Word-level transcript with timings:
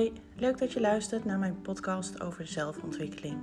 Hoi, 0.00 0.12
leuk 0.36 0.58
dat 0.58 0.72
je 0.72 0.80
luistert 0.80 1.24
naar 1.24 1.38
mijn 1.38 1.62
podcast 1.62 2.20
over 2.20 2.46
zelfontwikkeling. 2.46 3.36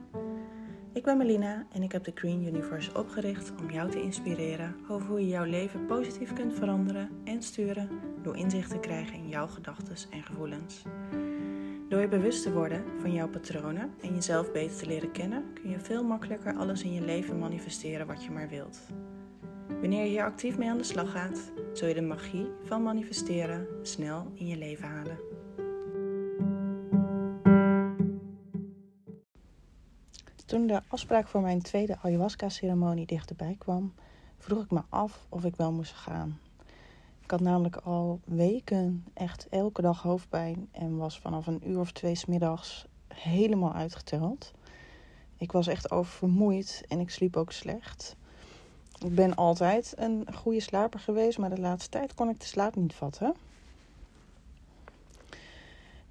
Ik 0.93 1.03
ben 1.03 1.17
Melina 1.17 1.65
en 1.71 1.83
ik 1.83 1.91
heb 1.91 2.03
de 2.03 2.11
Green 2.15 2.45
Universe 2.45 2.97
opgericht 2.97 3.51
om 3.59 3.71
jou 3.71 3.91
te 3.91 4.01
inspireren 4.01 4.75
over 4.89 5.07
hoe 5.07 5.19
je 5.19 5.27
jouw 5.27 5.43
leven 5.43 5.85
positief 5.85 6.33
kunt 6.33 6.53
veranderen 6.53 7.09
en 7.23 7.41
sturen 7.41 7.89
door 8.21 8.37
inzicht 8.37 8.69
te 8.69 8.79
krijgen 8.79 9.13
in 9.13 9.29
jouw 9.29 9.47
gedachten 9.47 9.95
en 10.11 10.23
gevoelens. 10.23 10.83
Door 11.89 11.99
je 11.99 12.07
bewust 12.07 12.43
te 12.43 12.53
worden 12.53 12.83
van 12.99 13.13
jouw 13.13 13.29
patronen 13.29 13.93
en 14.01 14.13
jezelf 14.13 14.51
beter 14.51 14.77
te 14.77 14.85
leren 14.85 15.11
kennen, 15.11 15.53
kun 15.53 15.69
je 15.69 15.79
veel 15.79 16.03
makkelijker 16.03 16.55
alles 16.55 16.83
in 16.83 16.93
je 16.93 17.01
leven 17.01 17.39
manifesteren 17.39 18.07
wat 18.07 18.23
je 18.23 18.31
maar 18.31 18.49
wilt. 18.49 18.79
Wanneer 19.67 20.03
je 20.03 20.09
hier 20.09 20.23
actief 20.23 20.57
mee 20.57 20.69
aan 20.69 20.77
de 20.77 20.83
slag 20.83 21.11
gaat, 21.11 21.51
zul 21.73 21.87
je 21.87 21.93
de 21.93 22.01
magie 22.01 22.47
van 22.63 22.83
manifesteren 22.83 23.67
snel 23.81 24.31
in 24.33 24.47
je 24.47 24.57
leven 24.57 24.87
halen. 24.87 25.16
De 30.67 30.81
afspraak 30.87 31.27
voor 31.27 31.41
mijn 31.41 31.61
tweede 31.61 31.97
ayahuasca-ceremonie 32.01 33.05
dichterbij 33.05 33.55
kwam, 33.57 33.93
vroeg 34.37 34.63
ik 34.63 34.71
me 34.71 34.81
af 34.89 35.25
of 35.29 35.43
ik 35.43 35.55
wel 35.55 35.71
moest 35.71 35.93
gaan. 35.93 36.39
Ik 37.23 37.31
had 37.31 37.39
namelijk 37.39 37.75
al 37.75 38.19
weken 38.25 39.05
echt 39.13 39.47
elke 39.49 39.81
dag 39.81 40.01
hoofdpijn 40.01 40.69
en 40.71 40.97
was 40.97 41.19
vanaf 41.19 41.47
een 41.47 41.69
uur 41.69 41.79
of 41.79 41.91
twee 41.91 42.15
smiddags 42.15 42.85
helemaal 43.07 43.73
uitgeteld. 43.73 44.51
Ik 45.37 45.51
was 45.51 45.67
echt 45.67 45.91
oververmoeid 45.91 46.85
en 46.87 46.99
ik 46.99 47.09
sliep 47.09 47.37
ook 47.37 47.51
slecht. 47.51 48.15
Ik 49.05 49.15
ben 49.15 49.35
altijd 49.35 49.93
een 49.97 50.27
goede 50.33 50.61
slaper 50.61 50.99
geweest, 50.99 51.37
maar 51.37 51.49
de 51.49 51.61
laatste 51.61 51.89
tijd 51.89 52.13
kon 52.13 52.29
ik 52.29 52.39
de 52.39 52.45
slaap 52.45 52.75
niet 52.75 52.95
vatten. 52.95 53.35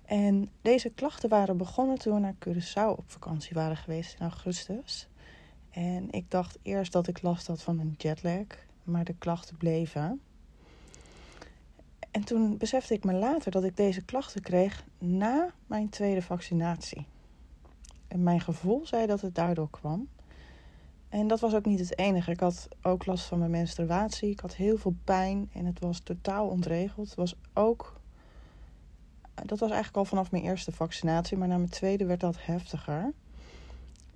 En 0.07 0.51
deze 0.63 0.91
klachten 0.91 1.29
waren 1.29 1.57
begonnen 1.57 1.99
toen 1.99 2.15
we 2.15 2.21
naar 2.21 2.35
Curaçao 2.35 2.99
op 2.99 3.11
vakantie 3.11 3.55
waren 3.55 3.77
geweest 3.77 4.15
in 4.19 4.27
augustus. 4.27 5.09
En 5.71 6.11
ik 6.11 6.31
dacht 6.31 6.59
eerst 6.63 6.93
dat 6.93 7.07
ik 7.07 7.23
last 7.23 7.47
had 7.47 7.63
van 7.63 7.79
een 7.79 7.95
jetlag, 7.99 8.47
maar 8.85 9.05
de 9.05 9.15
klachten 9.19 9.57
bleven. 9.57 10.21
En 12.11 12.25
toen 12.25 12.57
besefte 12.57 12.95
ik 12.95 13.05
me 13.05 13.13
later 13.13 13.51
dat 13.51 13.65
ik 13.65 13.77
deze 13.77 14.05
klachten 14.05 14.43
kreeg 14.43 14.85
na 14.99 15.53
mijn 15.67 15.89
tweede 15.89 16.23
vaccinatie. 16.23 17.07
En 18.09 18.23
mijn 18.23 18.41
gevoel 18.41 18.87
zei 18.87 19.07
dat 19.07 19.21
het 19.21 19.35
daardoor 19.35 19.71
kwam. 19.71 20.09
En 21.09 21.27
dat 21.27 21.41
was 21.41 21.55
ook 21.55 21.65
niet 21.65 21.79
het 21.79 21.99
enige. 21.99 22.31
Ik 22.31 22.41
had 22.41 22.69
ook 22.83 23.07
last 23.07 23.25
van 23.25 23.39
mijn 23.39 23.51
menstruatie. 23.51 24.31
Ik 24.31 24.41
had 24.41 24.55
heel 24.55 24.79
veel 24.79 24.95
pijn 25.05 25.51
en 25.53 25.65
het 25.65 25.81
was 25.81 26.01
totaal 26.01 26.49
ontregeld. 26.49 27.07
Het 27.07 27.17
was 27.17 27.35
ook. 27.55 27.96
Dat 29.45 29.59
was 29.59 29.71
eigenlijk 29.71 29.97
al 29.97 30.05
vanaf 30.05 30.31
mijn 30.31 30.43
eerste 30.43 30.73
vaccinatie, 30.73 31.37
maar 31.37 31.49
na 31.49 31.57
mijn 31.57 31.69
tweede 31.69 32.05
werd 32.05 32.21
dat 32.21 32.37
heftiger. 32.39 33.13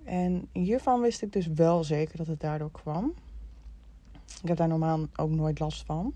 En 0.03 0.49
hiervan 0.51 1.01
wist 1.01 1.21
ik 1.21 1.33
dus 1.33 1.47
wel 1.47 1.83
zeker 1.83 2.17
dat 2.17 2.27
het 2.27 2.39
daardoor 2.39 2.71
kwam. 2.71 3.13
Ik 4.41 4.47
heb 4.47 4.57
daar 4.57 4.67
normaal 4.67 5.07
ook 5.15 5.29
nooit 5.29 5.59
last 5.59 5.85
van. 5.85 6.13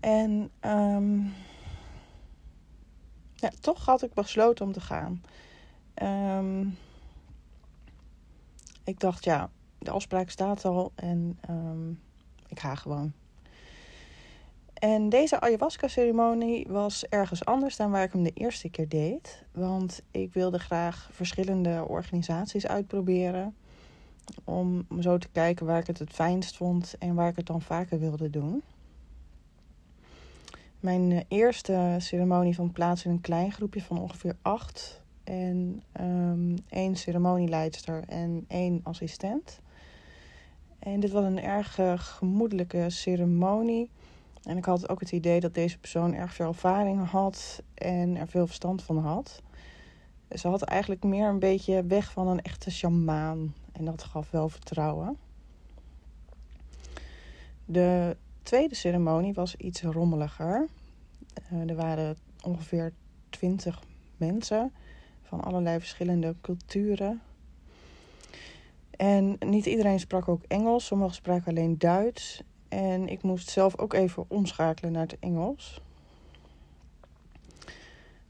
En 0.00 0.50
um, 0.60 1.32
ja, 3.34 3.50
toch 3.60 3.84
had 3.84 4.02
ik 4.02 4.14
besloten 4.14 4.66
om 4.66 4.72
te 4.72 4.80
gaan. 4.80 5.22
Um, 6.02 6.76
ik 8.84 9.00
dacht, 9.00 9.24
ja, 9.24 9.50
de 9.78 9.90
afspraak 9.90 10.30
staat 10.30 10.64
al 10.64 10.92
en 10.94 11.38
um, 11.50 12.00
ik 12.48 12.60
ga 12.60 12.74
gewoon. 12.74 13.12
En 14.82 15.08
deze 15.08 15.40
ayahuasca-ceremonie 15.40 16.66
was 16.68 17.04
ergens 17.08 17.44
anders 17.44 17.76
dan 17.76 17.90
waar 17.90 18.02
ik 18.02 18.12
hem 18.12 18.22
de 18.22 18.32
eerste 18.34 18.68
keer 18.68 18.88
deed. 18.88 19.44
Want 19.52 20.02
ik 20.10 20.32
wilde 20.32 20.58
graag 20.58 21.08
verschillende 21.12 21.84
organisaties 21.88 22.66
uitproberen. 22.66 23.56
Om 24.44 24.86
zo 25.00 25.18
te 25.18 25.28
kijken 25.32 25.66
waar 25.66 25.78
ik 25.78 25.86
het 25.86 25.98
het 25.98 26.10
fijnst 26.10 26.56
vond 26.56 26.94
en 26.98 27.14
waar 27.14 27.28
ik 27.28 27.36
het 27.36 27.46
dan 27.46 27.62
vaker 27.62 27.98
wilde 27.98 28.30
doen. 28.30 28.62
Mijn 30.80 31.12
eh, 31.12 31.20
eerste 31.28 31.96
ceremonie 31.98 32.54
vond 32.54 32.72
plaats 32.72 33.04
in 33.04 33.10
een 33.10 33.20
klein 33.20 33.52
groepje 33.52 33.82
van 33.82 34.00
ongeveer 34.00 34.36
acht 34.42 35.02
en 35.24 35.82
um, 36.00 36.56
één 36.68 36.96
ceremonieleidster 36.96 38.04
en 38.06 38.44
één 38.48 38.80
assistent. 38.82 39.60
En 40.78 41.00
dit 41.00 41.10
was 41.10 41.24
een 41.24 41.42
erg 41.42 41.78
uh, 41.78 41.92
gemoedelijke 41.98 42.90
ceremonie. 42.90 43.90
En 44.42 44.56
ik 44.56 44.64
had 44.64 44.88
ook 44.88 45.00
het 45.00 45.12
idee 45.12 45.40
dat 45.40 45.54
deze 45.54 45.78
persoon 45.78 46.14
erg 46.14 46.34
veel 46.34 46.46
ervaring 46.46 47.10
had 47.10 47.62
en 47.74 48.16
er 48.16 48.28
veel 48.28 48.46
verstand 48.46 48.82
van 48.82 48.98
had. 48.98 49.42
Ze 50.30 50.48
had 50.48 50.62
eigenlijk 50.62 51.02
meer 51.02 51.28
een 51.28 51.38
beetje 51.38 51.84
weg 51.84 52.12
van 52.12 52.28
een 52.28 52.42
echte 52.42 52.70
shamaan. 52.70 53.54
En 53.72 53.84
dat 53.84 54.02
gaf 54.02 54.30
wel 54.30 54.48
vertrouwen. 54.48 55.16
De 57.64 58.16
tweede 58.42 58.74
ceremonie 58.74 59.34
was 59.34 59.56
iets 59.56 59.82
rommeliger. 59.82 60.68
Uh, 61.52 61.70
er 61.70 61.76
waren 61.76 62.16
ongeveer 62.42 62.92
twintig 63.30 63.82
mensen 64.16 64.72
van 65.22 65.40
allerlei 65.40 65.78
verschillende 65.78 66.34
culturen. 66.40 67.22
En 68.90 69.36
niet 69.38 69.66
iedereen 69.66 70.00
sprak 70.00 70.28
ook 70.28 70.42
Engels, 70.48 70.86
sommigen 70.86 71.14
spraken 71.14 71.48
alleen 71.48 71.78
Duits. 71.78 72.42
En 72.72 73.08
ik 73.08 73.22
moest 73.22 73.50
zelf 73.50 73.78
ook 73.78 73.92
even 73.92 74.24
omschakelen 74.28 74.92
naar 74.92 75.02
het 75.02 75.18
Engels. 75.18 75.80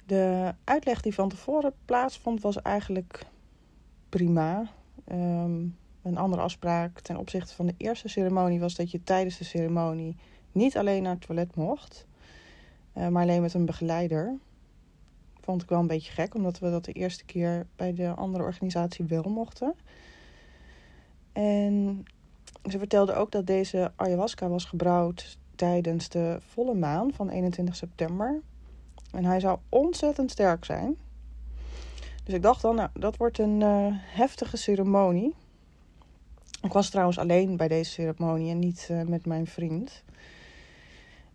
De 0.06 0.54
uitleg 0.64 1.00
die 1.00 1.14
van 1.14 1.28
tevoren 1.28 1.72
plaatsvond 1.84 2.40
was 2.40 2.62
eigenlijk 2.62 3.26
prima. 4.08 4.70
Um, 5.12 5.76
een 6.02 6.16
andere 6.16 6.42
afspraak 6.42 7.00
ten 7.00 7.16
opzichte 7.16 7.54
van 7.54 7.66
de 7.66 7.74
eerste 7.76 8.08
ceremonie 8.08 8.60
was 8.60 8.74
dat 8.74 8.90
je 8.90 9.02
tijdens 9.02 9.38
de 9.38 9.44
ceremonie 9.44 10.16
niet 10.52 10.76
alleen 10.76 11.02
naar 11.02 11.14
het 11.14 11.26
toilet 11.26 11.54
mocht, 11.54 12.06
uh, 12.96 13.08
maar 13.08 13.22
alleen 13.22 13.42
met 13.42 13.54
een 13.54 13.66
begeleider. 13.66 14.38
Vond 15.40 15.62
ik 15.62 15.68
wel 15.68 15.80
een 15.80 15.86
beetje 15.86 16.12
gek, 16.12 16.34
omdat 16.34 16.58
we 16.58 16.70
dat 16.70 16.84
de 16.84 16.92
eerste 16.92 17.24
keer 17.24 17.66
bij 17.76 17.94
de 17.94 18.14
andere 18.14 18.44
organisatie 18.44 19.04
wel 19.04 19.22
mochten. 19.22 19.74
En 21.32 22.04
ze 22.70 22.78
vertelde 22.78 23.14
ook 23.14 23.30
dat 23.30 23.46
deze 23.46 23.92
ayahuasca 23.96 24.48
was 24.48 24.64
gebrouwd 24.64 25.38
tijdens 25.54 26.08
de 26.08 26.38
volle 26.40 26.74
maan 26.74 27.12
van 27.12 27.28
21 27.28 27.76
september. 27.76 28.40
En 29.10 29.24
hij 29.24 29.40
zou 29.40 29.58
ontzettend 29.68 30.30
sterk 30.30 30.64
zijn. 30.64 30.96
Dus 32.24 32.34
ik 32.34 32.42
dacht 32.42 32.62
dan, 32.62 32.74
nou, 32.74 32.88
dat 32.94 33.16
wordt 33.16 33.38
een 33.38 33.60
uh, 33.60 33.86
heftige 33.90 34.56
ceremonie. 34.56 35.34
Ik 36.62 36.72
was 36.72 36.90
trouwens 36.90 37.18
alleen 37.18 37.56
bij 37.56 37.68
deze 37.68 37.90
ceremonie 37.90 38.50
en 38.50 38.58
niet 38.58 38.88
uh, 38.90 39.02
met 39.02 39.26
mijn 39.26 39.46
vriend. 39.46 40.02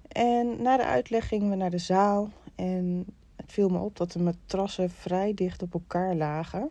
En 0.08 0.62
na 0.62 0.78
de 0.78 0.86
uitleg 0.86 1.28
gingen 1.28 1.50
we 1.50 1.56
naar 1.56 1.70
de 1.70 1.78
zaal. 1.78 2.30
En 2.56 3.06
het 3.36 3.52
viel 3.52 3.70
me 3.70 3.80
op 3.80 3.98
dat 3.98 4.12
de 4.12 4.20
matrassen 4.20 4.90
vrij 4.90 5.34
dicht 5.34 5.62
op 5.62 5.74
elkaar 5.74 6.16
lagen. 6.16 6.70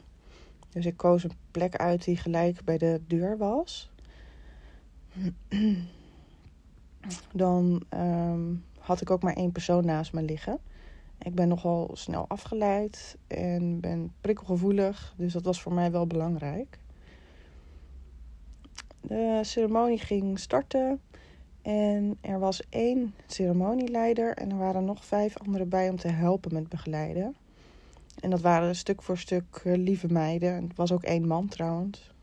Dus 0.70 0.86
ik 0.86 0.96
koos 0.96 1.24
een 1.24 1.36
plek 1.50 1.76
uit 1.76 2.04
die 2.04 2.16
gelijk 2.16 2.64
bij 2.64 2.78
de 2.78 3.00
deur 3.06 3.38
was. 3.38 3.90
Dan 7.32 7.82
um, 7.90 8.64
had 8.78 9.00
ik 9.00 9.10
ook 9.10 9.22
maar 9.22 9.34
één 9.34 9.52
persoon 9.52 9.84
naast 9.84 10.12
me 10.12 10.22
liggen. 10.22 10.58
Ik 11.18 11.34
ben 11.34 11.48
nogal 11.48 11.90
snel 11.92 12.24
afgeleid 12.28 13.16
en 13.26 13.80
ben 13.80 14.12
prikkelgevoelig, 14.20 15.14
dus 15.16 15.32
dat 15.32 15.44
was 15.44 15.62
voor 15.62 15.72
mij 15.72 15.90
wel 15.90 16.06
belangrijk. 16.06 16.78
De 19.00 19.40
ceremonie 19.42 19.98
ging 19.98 20.38
starten 20.38 21.00
en 21.62 22.18
er 22.20 22.38
was 22.38 22.62
één 22.68 23.14
ceremonieleider 23.26 24.34
en 24.34 24.50
er 24.50 24.58
waren 24.58 24.84
nog 24.84 25.04
vijf 25.04 25.38
anderen 25.38 25.68
bij 25.68 25.88
om 25.88 25.96
te 25.96 26.08
helpen 26.08 26.52
met 26.52 26.68
begeleiden. 26.68 27.36
En 28.20 28.30
dat 28.30 28.40
waren 28.40 28.76
stuk 28.76 29.02
voor 29.02 29.18
stuk 29.18 29.60
eh, 29.64 29.76
lieve 29.76 30.12
meiden. 30.12 30.62
Het 30.62 30.76
was 30.76 30.92
ook 30.92 31.02
één 31.02 31.26
man 31.26 31.48
trouwens. 31.48 32.14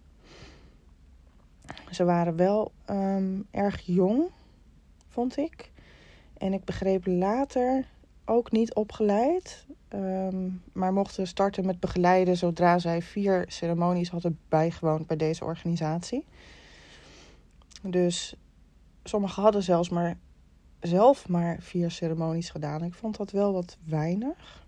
Ze 1.92 2.04
waren 2.04 2.36
wel 2.36 2.71
um, 2.89 3.48
erg 3.51 3.81
jong, 3.81 4.30
vond 5.07 5.38
ik. 5.38 5.71
En 6.38 6.54
ik 6.54 6.63
begreep 6.63 7.06
later 7.06 7.86
ook 8.25 8.51
niet 8.51 8.74
opgeleid. 8.74 9.65
Um, 9.89 10.63
maar 10.74 10.94
mochten 10.94 11.27
starten 11.27 11.65
met 11.65 11.80
begeleiden 11.80 12.38
zodra 12.38 12.80
zij 12.80 13.01
vier 13.01 13.45
ceremonies 13.48 14.10
hadden 14.10 14.39
bijgewoond 14.50 15.07
bij 15.07 15.18
deze 15.18 15.44
organisatie. 15.44 16.25
Dus 17.81 18.36
sommigen 19.04 19.44
hadden 19.44 19.63
zelfs 19.63 19.89
maar 19.89 20.18
zelf 20.80 21.27
maar 21.27 21.57
vier 21.59 21.92
ceremonies 21.92 22.50
gedaan. 22.50 22.83
Ik 22.83 22.94
vond 22.94 23.18
dat 23.18 23.31
wel 23.31 23.54
wat 23.54 23.77
weinig. 23.86 24.66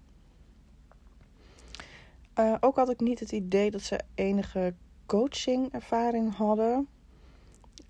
Uh, 2.40 2.56
ook 2.60 2.76
had 2.76 2.90
ik 2.90 3.00
niet 3.00 3.20
het 3.20 3.32
idee 3.32 3.72
dat 3.72 3.82
ze 3.82 4.00
enige 4.16 4.74
coaching-ervaring 5.06 6.36
hadden. 6.36 6.88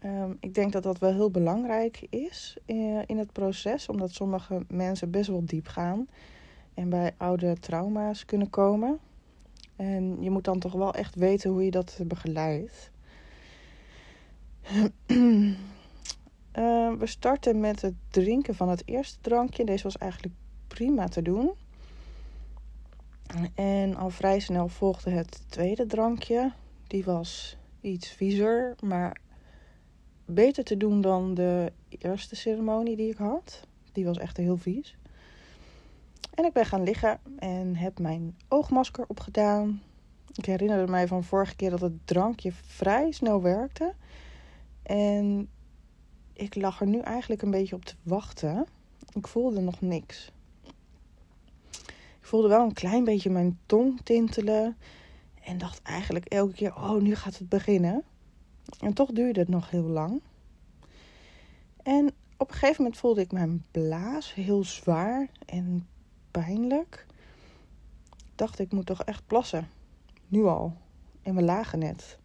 Um, 0.03 0.37
ik 0.39 0.53
denk 0.53 0.71
dat 0.71 0.83
dat 0.83 0.99
wel 0.99 1.13
heel 1.13 1.31
belangrijk 1.31 2.07
is 2.09 2.57
in, 2.65 3.03
in 3.05 3.17
het 3.17 3.31
proces, 3.31 3.89
omdat 3.89 4.11
sommige 4.11 4.65
mensen 4.67 5.11
best 5.11 5.29
wel 5.29 5.45
diep 5.45 5.67
gaan. 5.67 6.07
en 6.73 6.89
bij 6.89 7.13
oude 7.17 7.59
trauma's 7.59 8.25
kunnen 8.25 8.49
komen. 8.49 8.99
En 9.75 10.17
je 10.21 10.29
moet 10.29 10.43
dan 10.43 10.59
toch 10.59 10.73
wel 10.73 10.93
echt 10.93 11.15
weten 11.15 11.49
hoe 11.49 11.65
je 11.65 11.71
dat 11.71 11.99
begeleidt. 12.05 12.91
Uh, 15.07 16.93
we 16.99 17.03
starten 17.03 17.59
met 17.59 17.81
het 17.81 17.93
drinken 18.09 18.55
van 18.55 18.69
het 18.69 18.81
eerste 18.85 19.17
drankje. 19.21 19.65
Deze 19.65 19.83
was 19.83 19.97
eigenlijk 19.97 20.33
prima 20.67 21.07
te 21.07 21.21
doen. 21.21 21.51
En 23.55 23.95
al 23.95 24.09
vrij 24.09 24.39
snel 24.39 24.67
volgde 24.67 25.09
het 25.09 25.41
tweede 25.49 25.85
drankje. 25.85 26.51
Die 26.95 27.03
was 27.03 27.57
iets 27.81 28.09
viezer, 28.09 28.75
maar 28.83 29.17
beter 30.25 30.63
te 30.63 30.77
doen 30.77 31.01
dan 31.01 31.33
de 31.33 31.71
eerste 31.89 32.35
ceremonie 32.35 32.95
die 32.95 33.09
ik 33.09 33.17
had. 33.17 33.67
Die 33.91 34.05
was 34.05 34.17
echt 34.17 34.37
heel 34.37 34.57
vies. 34.57 34.97
En 36.33 36.45
ik 36.45 36.53
ben 36.53 36.65
gaan 36.65 36.83
liggen 36.83 37.19
en 37.37 37.75
heb 37.75 37.99
mijn 37.99 38.35
oogmasker 38.47 39.05
opgedaan. 39.07 39.81
Ik 40.33 40.45
herinnerde 40.45 40.91
mij 40.91 41.07
van 41.07 41.23
vorige 41.23 41.55
keer 41.55 41.69
dat 41.69 41.81
het 41.81 42.07
drankje 42.07 42.51
vrij 42.51 43.11
snel 43.11 43.41
werkte. 43.41 43.93
En 44.83 45.49
ik 46.33 46.55
lag 46.55 46.81
er 46.81 46.87
nu 46.87 46.99
eigenlijk 46.99 47.41
een 47.41 47.51
beetje 47.51 47.75
op 47.75 47.85
te 47.85 47.95
wachten. 48.03 48.65
Ik 49.13 49.27
voelde 49.27 49.59
nog 49.59 49.81
niks. 49.81 50.31
Ik 52.19 52.31
voelde 52.31 52.47
wel 52.47 52.63
een 52.63 52.73
klein 52.73 53.03
beetje 53.03 53.29
mijn 53.29 53.59
tong 53.65 54.01
tintelen. 54.03 54.77
En 55.45 55.57
dacht 55.57 55.81
eigenlijk 55.81 56.25
elke 56.25 56.53
keer: 56.53 56.75
oh, 56.75 57.01
nu 57.01 57.15
gaat 57.15 57.37
het 57.37 57.49
beginnen. 57.49 58.03
En 58.79 58.93
toch 58.93 59.11
duurde 59.11 59.39
het 59.39 59.49
nog 59.49 59.69
heel 59.69 59.83
lang. 59.83 60.21
En 61.83 62.13
op 62.37 62.47
een 62.47 62.55
gegeven 62.55 62.83
moment 62.83 62.99
voelde 62.99 63.21
ik 63.21 63.31
mijn 63.31 63.65
blaas 63.71 64.33
heel 64.33 64.63
zwaar 64.63 65.29
en 65.45 65.87
pijnlijk. 66.31 67.05
Dacht, 68.35 68.59
ik 68.59 68.71
moet 68.71 68.85
toch 68.85 69.03
echt 69.03 69.27
plassen. 69.27 69.67
Nu 70.27 70.43
al. 70.45 70.77
En 71.21 71.35
we 71.35 71.41
lagen 71.41 71.79
net. 71.79 72.19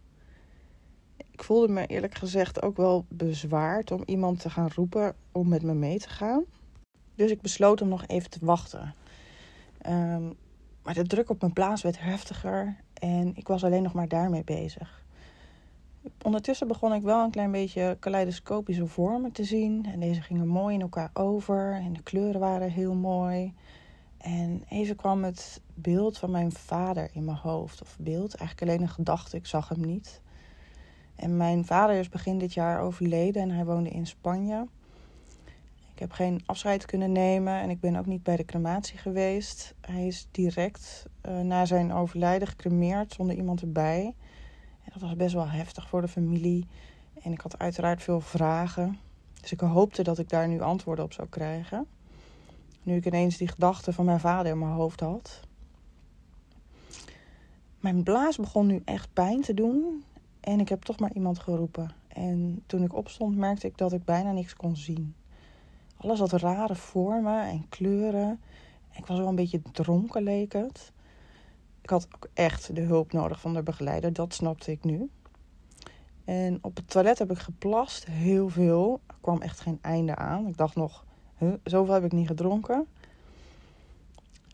Ik 1.16 1.42
voelde 1.42 1.72
me 1.72 1.86
eerlijk 1.86 2.14
gezegd 2.14 2.62
ook 2.62 2.76
wel 2.76 3.06
bezwaard 3.08 3.90
om 3.90 4.02
iemand 4.04 4.40
te 4.40 4.50
gaan 4.50 4.70
roepen 4.74 5.14
om 5.32 5.48
met 5.48 5.62
me 5.62 5.74
mee 5.74 5.98
te 5.98 6.08
gaan. 6.08 6.44
Dus 7.14 7.30
ik 7.30 7.40
besloot 7.40 7.82
om 7.82 7.88
nog 7.88 8.06
even 8.06 8.30
te 8.30 8.44
wachten. 8.44 8.94
Um, 9.86 10.36
maar 10.82 10.94
de 10.94 11.06
druk 11.06 11.30
op 11.30 11.40
mijn 11.40 11.52
blaas 11.52 11.82
werd 11.82 12.00
heftiger 12.00 12.76
en 13.00 13.32
ik 13.36 13.48
was 13.48 13.64
alleen 13.64 13.82
nog 13.82 13.92
maar 13.92 14.08
daarmee 14.08 14.44
bezig. 14.44 15.04
Ondertussen 16.22 16.68
begon 16.68 16.94
ik 16.94 17.02
wel 17.02 17.24
een 17.24 17.30
klein 17.30 17.50
beetje 17.50 17.96
kaleidoscopische 18.00 18.86
vormen 18.86 19.32
te 19.32 19.44
zien. 19.44 19.86
En 19.86 20.00
deze 20.00 20.22
gingen 20.22 20.46
mooi 20.46 20.74
in 20.74 20.80
elkaar 20.80 21.10
over 21.12 21.72
en 21.72 21.92
de 21.92 22.02
kleuren 22.02 22.40
waren 22.40 22.70
heel 22.70 22.94
mooi. 22.94 23.54
En 24.18 24.64
even 24.68 24.96
kwam 24.96 25.24
het 25.24 25.60
beeld 25.74 26.18
van 26.18 26.30
mijn 26.30 26.52
vader 26.52 27.10
in 27.12 27.24
mijn 27.24 27.36
hoofd. 27.36 27.82
Of 27.82 27.96
beeld, 28.00 28.34
eigenlijk 28.34 28.70
alleen 28.70 28.82
een 28.82 28.94
gedachte, 28.94 29.36
ik 29.36 29.46
zag 29.46 29.68
hem 29.68 29.80
niet. 29.80 30.20
En 31.16 31.36
mijn 31.36 31.64
vader 31.64 31.96
is 31.96 32.08
begin 32.08 32.38
dit 32.38 32.54
jaar 32.54 32.80
overleden 32.80 33.42
en 33.42 33.50
hij 33.50 33.64
woonde 33.64 33.90
in 33.90 34.06
Spanje. 34.06 34.66
Ik 36.00 36.06
heb 36.06 36.14
geen 36.14 36.42
afscheid 36.46 36.86
kunnen 36.86 37.12
nemen 37.12 37.60
en 37.60 37.70
ik 37.70 37.80
ben 37.80 37.96
ook 37.96 38.06
niet 38.06 38.22
bij 38.22 38.36
de 38.36 38.44
crematie 38.44 38.98
geweest. 38.98 39.74
Hij 39.80 40.06
is 40.06 40.28
direct 40.30 41.06
uh, 41.28 41.40
na 41.40 41.64
zijn 41.64 41.92
overlijden 41.92 42.48
gecremeerd 42.48 43.12
zonder 43.12 43.36
iemand 43.36 43.60
erbij. 43.60 44.14
En 44.84 44.90
dat 44.92 45.02
was 45.02 45.16
best 45.16 45.34
wel 45.34 45.48
heftig 45.48 45.88
voor 45.88 46.00
de 46.00 46.08
familie. 46.08 46.66
En 47.22 47.32
ik 47.32 47.40
had 47.40 47.58
uiteraard 47.58 48.02
veel 48.02 48.20
vragen. 48.20 48.98
Dus 49.40 49.52
ik 49.52 49.60
hoopte 49.60 50.02
dat 50.02 50.18
ik 50.18 50.28
daar 50.28 50.48
nu 50.48 50.60
antwoorden 50.60 51.04
op 51.04 51.12
zou 51.12 51.28
krijgen. 51.28 51.86
Nu 52.82 52.96
ik 52.96 53.06
ineens 53.06 53.36
die 53.36 53.48
gedachte 53.48 53.92
van 53.92 54.04
mijn 54.04 54.20
vader 54.20 54.52
in 54.52 54.58
mijn 54.58 54.72
hoofd 54.72 55.00
had. 55.00 55.40
Mijn 57.80 58.02
blaas 58.02 58.36
begon 58.36 58.66
nu 58.66 58.82
echt 58.84 59.12
pijn 59.12 59.40
te 59.40 59.54
doen. 59.54 60.04
En 60.40 60.60
ik 60.60 60.68
heb 60.68 60.82
toch 60.82 60.98
maar 60.98 61.12
iemand 61.12 61.38
geroepen. 61.38 61.94
En 62.08 62.62
toen 62.66 62.82
ik 62.82 62.94
opstond 62.94 63.36
merkte 63.36 63.66
ik 63.66 63.78
dat 63.78 63.92
ik 63.92 64.04
bijna 64.04 64.32
niks 64.32 64.54
kon 64.54 64.76
zien. 64.76 65.14
Alles 66.00 66.18
had 66.18 66.32
rare 66.32 66.74
vormen 66.74 67.42
en 67.42 67.68
kleuren. 67.68 68.40
Ik 68.92 69.06
was 69.06 69.18
wel 69.18 69.28
een 69.28 69.34
beetje 69.34 69.62
dronken, 69.72 70.22
leek 70.22 70.52
het. 70.52 70.92
Ik 71.82 71.90
had 71.90 72.08
ook 72.14 72.28
echt 72.34 72.74
de 72.74 72.80
hulp 72.80 73.12
nodig 73.12 73.40
van 73.40 73.54
de 73.54 73.62
begeleider, 73.62 74.12
dat 74.12 74.34
snapte 74.34 74.70
ik 74.70 74.84
nu. 74.84 75.10
En 76.24 76.58
op 76.62 76.76
het 76.76 76.90
toilet 76.90 77.18
heb 77.18 77.30
ik 77.30 77.38
geplast, 77.38 78.06
heel 78.06 78.48
veel. 78.48 79.00
Er 79.06 79.14
kwam 79.20 79.40
echt 79.40 79.60
geen 79.60 79.78
einde 79.80 80.16
aan. 80.16 80.46
Ik 80.46 80.56
dacht 80.56 80.74
nog, 80.74 81.04
huh, 81.36 81.52
zoveel 81.64 81.94
heb 81.94 82.04
ik 82.04 82.12
niet 82.12 82.26
gedronken. 82.26 82.86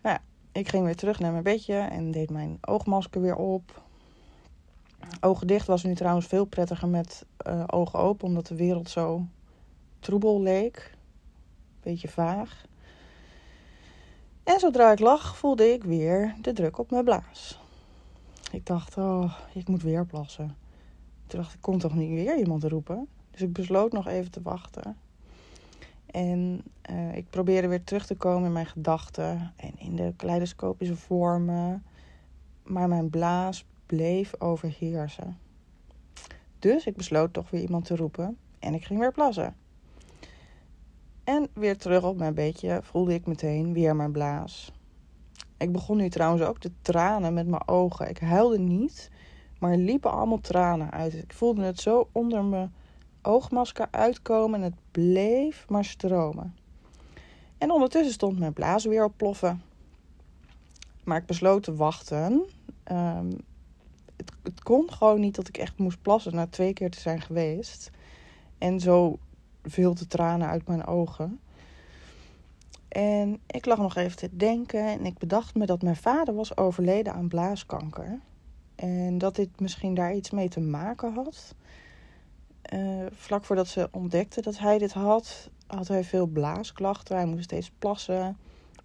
Nou 0.03 0.15
ja, 0.15 0.21
ik 0.53 0.69
ging 0.69 0.85
weer 0.85 0.97
terug 0.97 1.19
naar 1.19 1.33
mijn 1.33 1.43
bedje 1.43 1.77
en 1.77 2.11
deed 2.11 2.31
mijn 2.31 2.59
oogmasker 2.61 3.21
weer 3.21 3.37
op. 3.37 3.83
Ogen 5.21 5.47
dicht 5.47 5.67
was 5.67 5.83
nu 5.83 5.95
trouwens 5.95 6.27
veel 6.27 6.45
prettiger 6.45 6.89
met 6.89 7.27
uh, 7.47 7.65
ogen 7.67 7.99
open, 7.99 8.29
omdat 8.29 8.47
de 8.47 8.55
wereld 8.57 8.91
zo 8.91 9.27
troebel 10.01 10.43
leek. 10.43 10.96
Beetje 11.87 12.09
vaag. 12.09 12.67
En 14.43 14.59
zodra 14.59 14.93
ik 14.93 14.99
lag, 14.99 15.37
voelde 15.37 15.73
ik 15.73 15.85
weer 15.85 16.35
de 16.41 16.53
druk 16.53 16.79
op 16.79 16.91
mijn 16.91 17.05
blaas. 17.05 17.61
Ik 18.53 18.67
dacht, 18.67 18.97
oh, 18.97 19.39
ik 19.55 19.69
moet 19.69 19.83
weer 19.83 20.07
plassen. 20.07 20.57
Toen 21.27 21.41
dacht 21.41 21.55
ik, 21.55 21.61
komt 21.61 21.81
toch 21.81 21.95
niet 21.95 22.09
weer 22.09 22.39
iemand 22.39 22.65
roepen? 22.65 23.09
Dus 23.31 23.41
ik 23.41 23.53
besloot 23.53 23.93
nog 23.93 24.07
even 24.07 24.31
te 24.31 24.43
wachten. 24.43 24.97
En 26.07 26.63
uh, 26.91 27.17
ik 27.17 27.31
probeerde 27.31 27.69
weer 27.69 27.85
terug 27.85 28.07
te 28.07 28.17
komen 28.17 28.47
in 28.47 28.53
mijn 28.53 28.67
gedachten 28.67 29.53
en 29.57 29.79
in 29.79 29.97
de 29.97 30.13
kaleidoscopische 30.17 30.97
vormen. 30.97 31.85
Maar 32.63 32.89
mijn 32.89 33.11
blaas 33.11 33.65
bleef 33.87 34.41
overheersen. 34.41 35.39
Dus 36.59 36.87
ik 36.87 36.97
besloot 36.97 37.33
toch 37.33 37.51
weer 37.51 37.63
iemand 37.63 37.85
te 37.85 37.97
roepen 37.97 38.37
en 38.59 38.75
ik 38.75 38.85
ging 38.85 38.99
weer 38.99 39.13
plassen. 39.13 39.57
En 41.27 41.49
weer 41.53 41.77
terug 41.77 42.05
op 42.05 42.17
mijn 42.17 42.35
bedje 42.35 42.81
voelde 42.83 43.15
ik 43.15 43.27
meteen 43.27 43.73
weer 43.73 43.97
mijn 43.97 44.13
blaas. 44.13 44.73
Ik 45.57 45.73
begon 45.73 45.97
nu 45.97 46.09
trouwens 46.09 46.43
ook 46.43 46.59
te 46.59 46.71
tranen 46.83 47.35
met 47.35 47.47
mijn 47.47 47.69
ogen. 47.69 48.09
Ik 48.09 48.19
huilde 48.19 48.59
niet, 48.59 49.11
maar 49.59 49.71
er 49.71 49.79
liepen 49.79 50.13
allemaal 50.13 50.41
tranen 50.41 50.91
uit. 50.91 51.15
Ik 51.15 51.33
voelde 51.33 51.63
het 51.63 51.81
zo 51.81 52.09
onder 52.13 52.45
mijn 52.45 52.75
oogmasker 53.23 53.89
uitkomen 53.91 54.59
en 54.59 54.65
het 54.65 54.81
bleef 54.91 55.69
maar 55.69 55.85
stromen. 55.85 56.57
En 57.59 57.71
ondertussen 57.71 58.15
stond 58.15 58.39
mijn 58.39 58.53
blaas 58.53 58.85
weer 58.85 59.05
op 59.05 59.13
ploffen. 59.17 59.63
Maar 61.05 61.19
ik 61.19 61.27
besloot 61.27 61.63
te 61.63 61.75
wachten. 61.75 62.33
Um, 62.93 63.31
het, 64.17 64.33
het 64.43 64.63
kon 64.63 64.93
gewoon 64.93 65.21
niet 65.21 65.35
dat 65.35 65.49
ik 65.49 65.59
echt 65.59 65.79
moest 65.79 66.03
plassen 66.03 66.35
na 66.35 66.47
twee 66.47 66.73
keer 66.73 66.91
te 66.91 67.01
zijn 67.01 67.21
geweest. 67.21 67.91
En 68.59 68.81
zo 68.81 69.19
veel 69.67 69.95
te 69.95 70.07
tranen 70.07 70.49
uit 70.49 70.67
mijn 70.67 70.87
ogen. 70.87 71.41
En 72.89 73.41
ik 73.47 73.67
lag 73.67 73.79
nog 73.79 73.97
even 73.97 74.17
te 74.17 74.37
denken 74.37 74.87
en 74.87 75.07
ik 75.07 75.19
bedacht 75.19 75.55
me 75.55 75.67
dat 75.67 75.83
mijn 75.83 75.97
vader 75.97 76.35
was 76.35 76.57
overleden 76.57 77.13
aan 77.13 77.29
blaaskanker. 77.29 78.21
En 78.75 79.19
dat 79.19 79.37
dit 79.37 79.61
misschien 79.61 79.95
daar 79.95 80.15
iets 80.15 80.31
mee 80.31 80.49
te 80.49 80.61
maken 80.61 81.15
had. 81.15 81.55
Uh, 82.75 83.07
vlak 83.13 83.45
voordat 83.45 83.69
ze 83.69 83.89
ontdekte 83.93 84.41
dat 84.41 84.59
hij 84.59 84.79
dit 84.79 84.93
had, 84.93 85.51
had 85.67 85.89
hij 85.89 86.05
veel 86.05 86.27
blaasklachten. 86.27 87.17
Hij 87.17 87.27
moest 87.27 87.45
steeds 87.45 87.71
plassen 87.79 88.37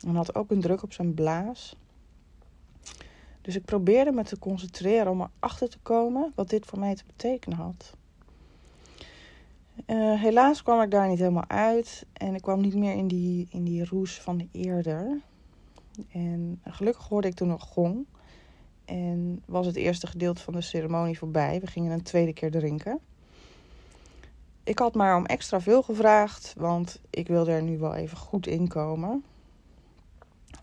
en 0.07 0.15
had 0.15 0.35
ook 0.35 0.51
een 0.51 0.61
druk 0.61 0.83
op 0.83 0.93
zijn 0.93 1.13
blaas. 1.13 1.75
Dus 3.41 3.55
ik 3.55 3.65
probeerde 3.65 4.11
me 4.11 4.23
te 4.23 4.39
concentreren 4.39 5.11
om 5.11 5.21
erachter 5.39 5.69
te 5.69 5.79
komen 5.81 6.31
wat 6.35 6.49
dit 6.49 6.65
voor 6.65 6.79
mij 6.79 6.95
te 6.95 7.03
betekenen 7.05 7.57
had. 7.57 7.95
Uh, 9.87 10.21
helaas 10.21 10.63
kwam 10.63 10.81
ik 10.81 10.91
daar 10.91 11.07
niet 11.07 11.19
helemaal 11.19 11.47
uit 11.47 12.05
en 12.13 12.35
ik 12.35 12.41
kwam 12.41 12.61
niet 12.61 12.75
meer 12.75 12.93
in 12.93 13.07
die, 13.07 13.47
in 13.49 13.63
die 13.63 13.85
roes 13.85 14.21
van 14.21 14.37
de 14.37 14.47
eerder. 14.51 15.21
En 16.11 16.61
gelukkig 16.63 17.07
hoorde 17.07 17.27
ik 17.27 17.33
toen 17.33 17.47
nog 17.47 17.63
gong. 17.63 18.05
En 18.85 19.43
was 19.45 19.65
het 19.65 19.75
eerste 19.75 20.07
gedeelte 20.07 20.41
van 20.41 20.53
de 20.53 20.61
ceremonie 20.61 21.17
voorbij. 21.17 21.59
We 21.59 21.67
gingen 21.67 21.91
een 21.91 22.03
tweede 22.03 22.33
keer 22.33 22.51
drinken. 22.51 22.99
Ik 24.63 24.79
had 24.79 24.95
maar 24.95 25.17
om 25.17 25.25
extra 25.25 25.61
veel 25.61 25.81
gevraagd, 25.81 26.53
want 26.57 27.01
ik 27.09 27.27
wilde 27.27 27.51
er 27.51 27.63
nu 27.63 27.77
wel 27.77 27.95
even 27.95 28.17
goed 28.17 28.47
in 28.47 28.67
komen. 28.67 29.23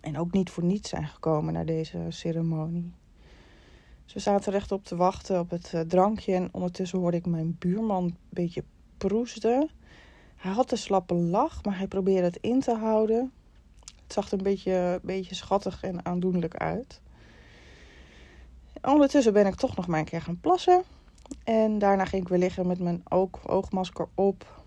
En 0.00 0.18
ook 0.18 0.32
niet 0.32 0.50
voor 0.50 0.64
niets 0.64 0.88
zijn 0.88 1.06
gekomen 1.06 1.52
naar 1.52 1.66
deze 1.66 2.06
ceremonie. 2.08 2.92
Ze 4.04 4.18
zaten 4.18 4.52
rechtop 4.52 4.84
te 4.84 4.96
wachten 4.96 5.40
op 5.40 5.50
het 5.50 5.74
eh, 5.74 5.80
drankje 5.80 6.34
en 6.34 6.48
ondertussen 6.52 6.98
hoorde 6.98 7.16
ik 7.16 7.26
mijn 7.26 7.56
buurman 7.58 8.04
een 8.04 8.16
beetje 8.28 8.64
proesten. 8.98 9.70
Hij 10.36 10.52
had 10.52 10.70
een 10.72 10.78
slappe 10.78 11.14
lach, 11.14 11.64
maar 11.64 11.78
hij 11.78 11.86
probeerde 11.86 12.26
het 12.26 12.38
in 12.40 12.60
te 12.60 12.74
houden. 12.74 13.32
Het 14.02 14.12
zag 14.12 14.26
er 14.26 14.38
een 14.38 14.42
beetje, 14.44 15.00
beetje 15.02 15.34
schattig 15.34 15.82
en 15.82 16.04
aandoenlijk 16.04 16.56
uit. 16.56 17.00
Ondertussen 18.82 19.32
ben 19.32 19.46
ik 19.46 19.54
toch 19.54 19.76
nog 19.76 19.86
maar 19.86 19.98
een 19.98 20.04
keer 20.04 20.22
gaan 20.22 20.40
plassen. 20.40 20.82
En 21.44 21.78
daarna 21.78 22.04
ging 22.04 22.22
ik 22.22 22.28
weer 22.28 22.38
liggen 22.38 22.66
met 22.66 22.78
mijn 22.78 23.02
oog, 23.08 23.48
oogmasker 23.48 24.08
op. 24.14 24.62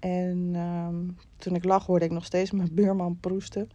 En 0.00 0.54
um, 0.54 1.16
toen 1.36 1.54
ik 1.54 1.64
lag 1.64 1.86
hoorde 1.86 2.04
ik 2.04 2.10
nog 2.10 2.24
steeds 2.24 2.50
mijn 2.50 2.74
buurman 2.74 3.18
proesten. 3.20 3.70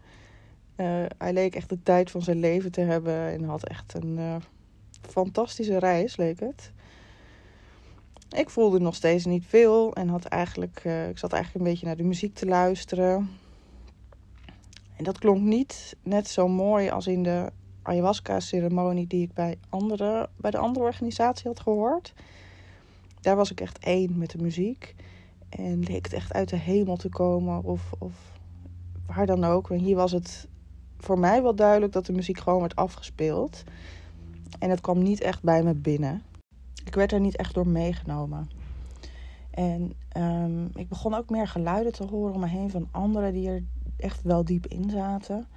Uh, 0.77 1.05
hij 1.17 1.33
leek 1.33 1.55
echt 1.55 1.69
de 1.69 1.83
tijd 1.83 2.11
van 2.11 2.21
zijn 2.21 2.39
leven 2.39 2.71
te 2.71 2.81
hebben 2.81 3.27
en 3.27 3.43
had 3.43 3.67
echt 3.67 3.93
een 3.93 4.17
uh, 4.17 4.35
fantastische 5.01 5.77
reis, 5.77 6.17
leek 6.17 6.39
het. 6.39 6.71
Ik 8.35 8.49
voelde 8.49 8.79
nog 8.79 8.95
steeds 8.95 9.25
niet 9.25 9.45
veel 9.45 9.93
en 9.93 10.07
had 10.07 10.25
eigenlijk, 10.25 10.83
uh, 10.85 11.09
ik 11.09 11.17
zat 11.17 11.33
eigenlijk 11.33 11.65
een 11.65 11.71
beetje 11.71 11.85
naar 11.85 11.97
de 11.97 12.03
muziek 12.03 12.35
te 12.35 12.45
luisteren. 12.45 13.29
En 14.95 15.03
dat 15.03 15.19
klonk 15.19 15.41
niet 15.41 15.95
net 16.03 16.27
zo 16.27 16.47
mooi 16.47 16.89
als 16.89 17.07
in 17.07 17.23
de 17.23 17.51
ayahuasca-ceremonie 17.81 19.07
die 19.07 19.21
ik 19.21 19.33
bij, 19.33 19.57
andere, 19.69 20.29
bij 20.35 20.51
de 20.51 20.57
andere 20.57 20.85
organisatie 20.85 21.47
had 21.47 21.59
gehoord. 21.59 22.13
Daar 23.21 23.35
was 23.35 23.51
ik 23.51 23.61
echt 23.61 23.79
één 23.79 24.17
met 24.17 24.29
de 24.29 24.37
muziek. 24.37 24.95
En 25.49 25.79
leek 25.79 26.03
het 26.03 26.13
echt 26.13 26.33
uit 26.33 26.49
de 26.49 26.57
hemel 26.57 26.95
te 26.95 27.09
komen 27.09 27.63
of, 27.63 27.91
of 27.99 28.13
waar 29.05 29.25
dan 29.25 29.43
ook. 29.43 29.69
En 29.69 29.79
hier 29.79 29.95
was 29.95 30.11
het 30.11 30.47
voor 30.97 31.19
mij 31.19 31.41
wel 31.41 31.55
duidelijk 31.55 31.93
dat 31.93 32.05
de 32.05 32.13
muziek 32.13 32.39
gewoon 32.39 32.59
werd 32.59 32.75
afgespeeld. 32.75 33.63
En 34.59 34.69
het 34.69 34.81
kwam 34.81 35.03
niet 35.03 35.21
echt 35.21 35.43
bij 35.43 35.63
me 35.63 35.73
binnen. 35.73 36.21
Ik 36.85 36.95
werd 36.95 37.11
er 37.11 37.19
niet 37.19 37.35
echt 37.35 37.53
door 37.53 37.67
meegenomen. 37.67 38.49
En 39.51 39.93
um, 40.17 40.69
ik 40.73 40.89
begon 40.89 41.13
ook 41.13 41.29
meer 41.29 41.47
geluiden 41.47 41.91
te 41.91 42.05
horen 42.05 42.33
om 42.33 42.39
me 42.39 42.47
heen 42.47 42.69
van 42.69 42.87
anderen 42.91 43.33
die 43.33 43.49
er 43.49 43.63
echt 43.97 44.21
wel 44.21 44.45
diep 44.45 44.67
in 44.67 44.89
zaten. 44.89 45.47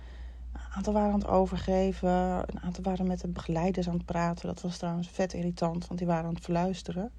Een 0.52 0.60
aantal 0.74 0.92
waren 0.92 1.12
aan 1.12 1.18
het 1.18 1.28
overgeven, 1.28 2.10
een 2.10 2.60
aantal 2.60 2.84
waren 2.84 3.06
met 3.06 3.20
de 3.20 3.28
begeleiders 3.28 3.88
aan 3.88 3.96
het 3.96 4.04
praten. 4.04 4.46
Dat 4.46 4.60
was 4.60 4.78
trouwens 4.78 5.08
vet 5.08 5.32
irritant, 5.32 5.86
want 5.86 5.98
die 5.98 6.08
waren 6.08 6.24
aan 6.24 6.34
het 6.34 6.44
verluisteren. 6.44 7.10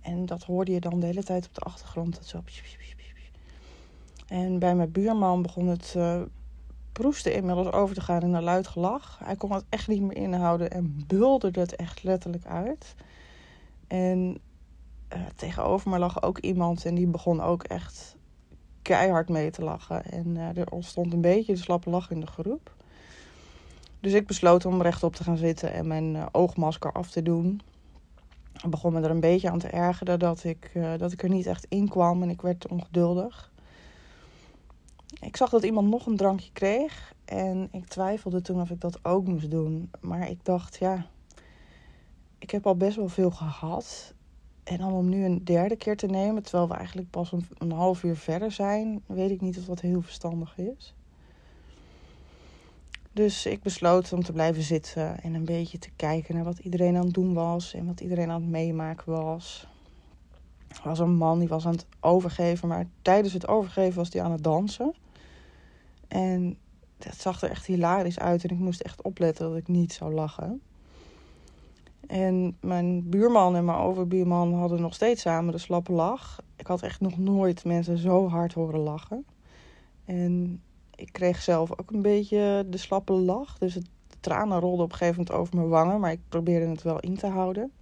En 0.00 0.26
dat 0.26 0.42
hoorde 0.42 0.72
je 0.72 0.80
dan 0.80 1.00
de 1.00 1.06
hele 1.06 1.22
tijd 1.22 1.46
op 1.46 1.54
de 1.54 1.60
achtergrond. 1.60 2.14
Dat 2.14 2.26
zo. 2.26 2.42
En 4.26 4.58
bij 4.58 4.74
mijn 4.74 4.92
buurman 4.92 5.42
begon 5.42 5.66
het 5.66 5.94
uh, 5.96 6.22
proesten 6.92 7.34
inmiddels 7.34 7.72
over 7.72 7.94
te 7.94 8.00
gaan 8.00 8.22
in 8.22 8.34
een 8.34 8.42
luid 8.42 8.66
gelach. 8.66 9.18
Hij 9.24 9.36
kon 9.36 9.52
het 9.52 9.64
echt 9.68 9.88
niet 9.88 10.02
meer 10.02 10.16
inhouden 10.16 10.70
en 10.70 11.04
bulderde 11.06 11.60
het 11.60 11.76
echt 11.76 12.02
letterlijk 12.02 12.46
uit. 12.46 12.94
En 13.86 14.38
uh, 15.14 15.26
tegenover 15.36 15.90
me 15.90 15.98
lag 15.98 16.22
ook 16.22 16.38
iemand 16.38 16.84
en 16.84 16.94
die 16.94 17.06
begon 17.06 17.40
ook 17.40 17.62
echt 17.62 18.16
keihard 18.82 19.28
mee 19.28 19.50
te 19.50 19.64
lachen. 19.64 20.04
En 20.04 20.26
uh, 20.26 20.56
er 20.56 20.70
ontstond 20.70 21.12
een 21.12 21.20
beetje 21.20 21.52
de 21.52 21.58
slappe 21.58 21.90
lach 21.90 22.10
in 22.10 22.20
de 22.20 22.26
groep. 22.26 22.74
Dus 24.00 24.12
ik 24.12 24.26
besloot 24.26 24.66
om 24.66 24.82
rechtop 24.82 25.14
te 25.14 25.24
gaan 25.24 25.36
zitten 25.36 25.72
en 25.72 25.86
mijn 25.86 26.14
uh, 26.14 26.26
oogmasker 26.32 26.92
af 26.92 27.10
te 27.10 27.22
doen. 27.22 27.60
Ik 28.62 28.70
begon 28.70 28.92
me 28.92 29.00
er 29.00 29.10
een 29.10 29.20
beetje 29.20 29.50
aan 29.50 29.58
te 29.58 29.68
ergeren 29.68 30.18
dat 30.18 30.44
ik, 30.44 30.70
dat 30.98 31.12
ik 31.12 31.22
er 31.22 31.28
niet 31.28 31.46
echt 31.46 31.66
in 31.68 31.88
kwam 31.88 32.22
en 32.22 32.30
ik 32.30 32.40
werd 32.40 32.68
ongeduldig. 32.68 33.52
Ik 35.20 35.36
zag 35.36 35.50
dat 35.50 35.64
iemand 35.64 35.88
nog 35.88 36.06
een 36.06 36.16
drankje 36.16 36.52
kreeg 36.52 37.14
en 37.24 37.68
ik 37.72 37.86
twijfelde 37.86 38.40
toen 38.40 38.60
of 38.60 38.70
ik 38.70 38.80
dat 38.80 39.04
ook 39.04 39.26
moest 39.26 39.50
doen. 39.50 39.90
Maar 40.00 40.30
ik 40.30 40.44
dacht, 40.44 40.76
ja, 40.76 41.06
ik 42.44 42.50
heb 42.50 42.66
al 42.66 42.76
best 42.76 42.96
wel 42.96 43.08
veel 43.08 43.30
gehad. 43.30 44.14
En 44.64 44.78
dan 44.78 44.92
om 44.92 45.08
nu 45.08 45.24
een 45.24 45.44
derde 45.44 45.76
keer 45.76 45.96
te 45.96 46.06
nemen, 46.06 46.42
terwijl 46.42 46.68
we 46.68 46.74
eigenlijk 46.74 47.10
pas 47.10 47.32
een, 47.32 47.46
een 47.58 47.72
half 47.72 48.02
uur 48.02 48.16
verder 48.16 48.52
zijn, 48.52 49.02
weet 49.06 49.30
ik 49.30 49.40
niet 49.40 49.58
of 49.58 49.64
dat 49.64 49.80
heel 49.80 50.02
verstandig 50.02 50.58
is. 50.58 50.94
Dus 53.12 53.46
ik 53.46 53.62
besloot 53.62 54.12
om 54.12 54.22
te 54.22 54.32
blijven 54.32 54.62
zitten 54.62 55.20
en 55.20 55.34
een 55.34 55.44
beetje 55.44 55.78
te 55.78 55.90
kijken 55.96 56.34
naar 56.34 56.44
wat 56.44 56.58
iedereen 56.58 56.96
aan 56.96 57.04
het 57.04 57.14
doen 57.14 57.34
was 57.34 57.74
en 57.74 57.86
wat 57.86 58.00
iedereen 58.00 58.30
aan 58.30 58.40
het 58.40 58.50
meemaken 58.50 59.12
was. 59.12 59.66
Er 60.68 60.80
was 60.84 60.98
een 60.98 61.14
man 61.14 61.38
die 61.38 61.48
was 61.48 61.66
aan 61.66 61.72
het 61.72 61.86
overgeven, 62.00 62.68
maar 62.68 62.86
tijdens 63.02 63.32
het 63.32 63.48
overgeven 63.48 63.96
was 63.96 64.12
hij 64.12 64.22
aan 64.22 64.32
het 64.32 64.44
dansen. 64.44 64.94
En 66.08 66.56
dat 66.98 67.16
zag 67.16 67.42
er 67.42 67.50
echt 67.50 67.66
hilarisch 67.66 68.18
uit 68.18 68.44
en 68.44 68.50
ik 68.50 68.58
moest 68.58 68.80
echt 68.80 69.02
opletten 69.02 69.48
dat 69.48 69.58
ik 69.58 69.68
niet 69.68 69.92
zou 69.92 70.14
lachen. 70.14 70.60
En 72.06 72.56
mijn 72.60 73.08
buurman 73.08 73.56
en 73.56 73.64
mijn 73.64 73.78
overbuurman 73.78 74.54
hadden 74.54 74.80
nog 74.80 74.94
steeds 74.94 75.22
samen 75.22 75.52
de 75.52 75.58
slappe 75.58 75.92
lach. 75.92 76.42
Ik 76.56 76.66
had 76.66 76.82
echt 76.82 77.00
nog 77.00 77.18
nooit 77.18 77.64
mensen 77.64 77.98
zo 77.98 78.28
hard 78.28 78.52
horen 78.52 78.80
lachen. 78.80 79.26
En 80.04 80.62
ik 80.94 81.12
kreeg 81.12 81.42
zelf 81.42 81.70
ook 81.70 81.90
een 81.90 82.02
beetje 82.02 82.66
de 82.68 82.76
slappe 82.76 83.12
lach. 83.12 83.58
Dus 83.58 83.74
de 83.74 83.82
tranen 84.20 84.60
rolden 84.60 84.84
op 84.84 84.92
een 84.92 84.98
gegeven 84.98 85.18
moment 85.18 85.36
over 85.40 85.56
mijn 85.56 85.68
wangen. 85.68 86.00
Maar 86.00 86.12
ik 86.12 86.20
probeerde 86.28 86.66
het 86.66 86.82
wel 86.82 87.00
in 87.00 87.16
te 87.16 87.26
houden. 87.26 87.72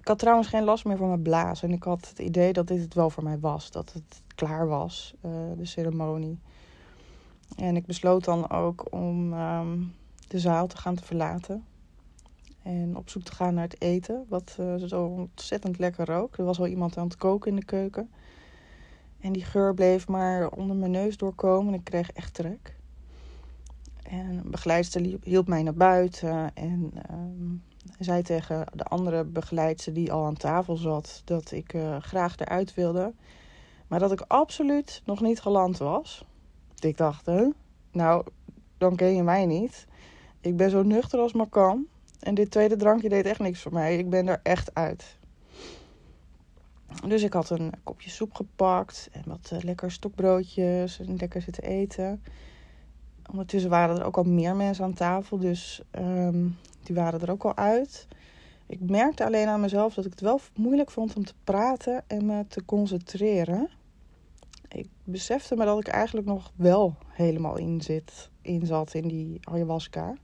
Ik 0.00 0.08
had 0.08 0.18
trouwens 0.18 0.48
geen 0.48 0.64
last 0.64 0.84
meer 0.84 0.96
van 0.96 1.08
mijn 1.08 1.22
blaas. 1.22 1.62
En 1.62 1.72
ik 1.72 1.82
had 1.82 2.08
het 2.08 2.18
idee 2.18 2.52
dat 2.52 2.66
dit 2.66 2.80
het 2.80 2.94
wel 2.94 3.10
voor 3.10 3.22
mij 3.22 3.38
was. 3.38 3.70
Dat 3.70 3.92
het 3.92 4.22
klaar 4.34 4.68
was, 4.68 5.14
uh, 5.24 5.32
de 5.56 5.64
ceremonie. 5.64 6.38
En 7.56 7.76
ik 7.76 7.86
besloot 7.86 8.24
dan 8.24 8.50
ook 8.50 8.92
om 8.92 9.32
um, 9.32 9.94
de 10.28 10.38
zaal 10.38 10.66
te 10.66 10.76
gaan 10.76 10.94
te 10.94 11.04
verlaten. 11.04 11.64
En 12.62 12.96
op 12.96 13.08
zoek 13.08 13.22
te 13.22 13.34
gaan 13.34 13.54
naar 13.54 13.64
het 13.64 13.80
eten, 13.80 14.24
wat 14.28 14.56
uh, 14.60 14.74
zo 14.74 15.04
ontzettend 15.04 15.78
lekker 15.78 16.06
rook. 16.06 16.38
Er 16.38 16.44
was 16.44 16.58
al 16.58 16.66
iemand 16.66 16.96
aan 16.96 17.04
het 17.04 17.16
koken 17.16 17.50
in 17.50 17.56
de 17.56 17.64
keuken. 17.64 18.10
En 19.20 19.32
die 19.32 19.44
geur 19.44 19.74
bleef 19.74 20.08
maar 20.08 20.50
onder 20.50 20.76
mijn 20.76 20.90
neus 20.90 21.16
doorkomen. 21.16 21.74
Ik 21.74 21.84
kreeg 21.84 22.12
echt 22.12 22.34
trek. 22.34 22.76
En 24.02 24.26
een 24.26 24.50
begeleidster 24.50 25.18
hielp 25.22 25.48
mij 25.48 25.62
naar 25.62 25.74
buiten. 25.74 26.54
En 26.54 26.92
um, 27.10 27.62
zei 27.98 28.22
tegen 28.22 28.66
de 28.74 28.84
andere 28.84 29.24
begeleidster 29.24 29.92
die 29.92 30.12
al 30.12 30.24
aan 30.24 30.36
tafel 30.36 30.76
zat... 30.76 31.22
dat 31.24 31.50
ik 31.50 31.72
uh, 31.72 31.96
graag 32.00 32.38
eruit 32.38 32.74
wilde. 32.74 33.12
Maar 33.86 33.98
dat 33.98 34.12
ik 34.12 34.20
absoluut 34.20 35.02
nog 35.04 35.20
niet 35.20 35.40
geland 35.40 35.78
was. 35.78 36.24
Ik 36.78 36.96
dacht, 36.96 37.30
nou, 37.92 38.26
dan 38.78 38.96
ken 38.96 39.14
je 39.14 39.22
mij 39.22 39.46
niet. 39.46 39.86
Ik 40.40 40.56
ben 40.56 40.70
zo 40.70 40.82
nuchter 40.82 41.18
als 41.18 41.32
maar 41.32 41.48
kan. 41.48 41.86
En 42.20 42.34
dit 42.34 42.50
tweede 42.50 42.76
drankje 42.76 43.08
deed 43.08 43.26
echt 43.26 43.40
niks 43.40 43.60
voor 43.60 43.72
mij. 43.72 43.98
Ik 43.98 44.10
ben 44.10 44.28
er 44.28 44.40
echt 44.42 44.74
uit. 44.74 45.18
Dus 47.06 47.22
ik 47.22 47.32
had 47.32 47.50
een 47.50 47.72
kopje 47.82 48.10
soep 48.10 48.34
gepakt 48.34 49.08
en 49.12 49.22
wat 49.26 49.50
uh, 49.52 49.60
lekker 49.60 49.90
stokbroodjes 49.90 51.00
en 51.00 51.16
lekker 51.16 51.42
zitten 51.42 51.62
eten. 51.62 52.22
Ondertussen 53.30 53.70
waren 53.70 53.98
er 53.98 54.04
ook 54.04 54.16
al 54.16 54.22
meer 54.22 54.56
mensen 54.56 54.84
aan 54.84 54.92
tafel, 54.92 55.38
dus 55.38 55.82
um, 55.98 56.56
die 56.82 56.94
waren 56.94 57.20
er 57.20 57.30
ook 57.30 57.44
al 57.44 57.56
uit. 57.56 58.06
Ik 58.66 58.80
merkte 58.80 59.24
alleen 59.24 59.48
aan 59.48 59.60
mezelf 59.60 59.94
dat 59.94 60.04
ik 60.04 60.10
het 60.10 60.20
wel 60.20 60.40
moeilijk 60.54 60.90
vond 60.90 61.16
om 61.16 61.24
te 61.24 61.34
praten 61.44 62.04
en 62.06 62.26
me 62.26 62.44
te 62.48 62.64
concentreren. 62.64 63.70
Ik 64.68 64.88
besefte 65.04 65.56
me 65.56 65.64
dat 65.64 65.78
ik 65.78 65.88
eigenlijk 65.88 66.26
nog 66.26 66.52
wel 66.56 66.94
helemaal 67.08 67.56
in, 67.56 67.80
zit, 67.80 68.30
in 68.42 68.66
zat 68.66 68.94
in 68.94 69.08
die 69.08 69.40
ayahuasca. 69.42 70.14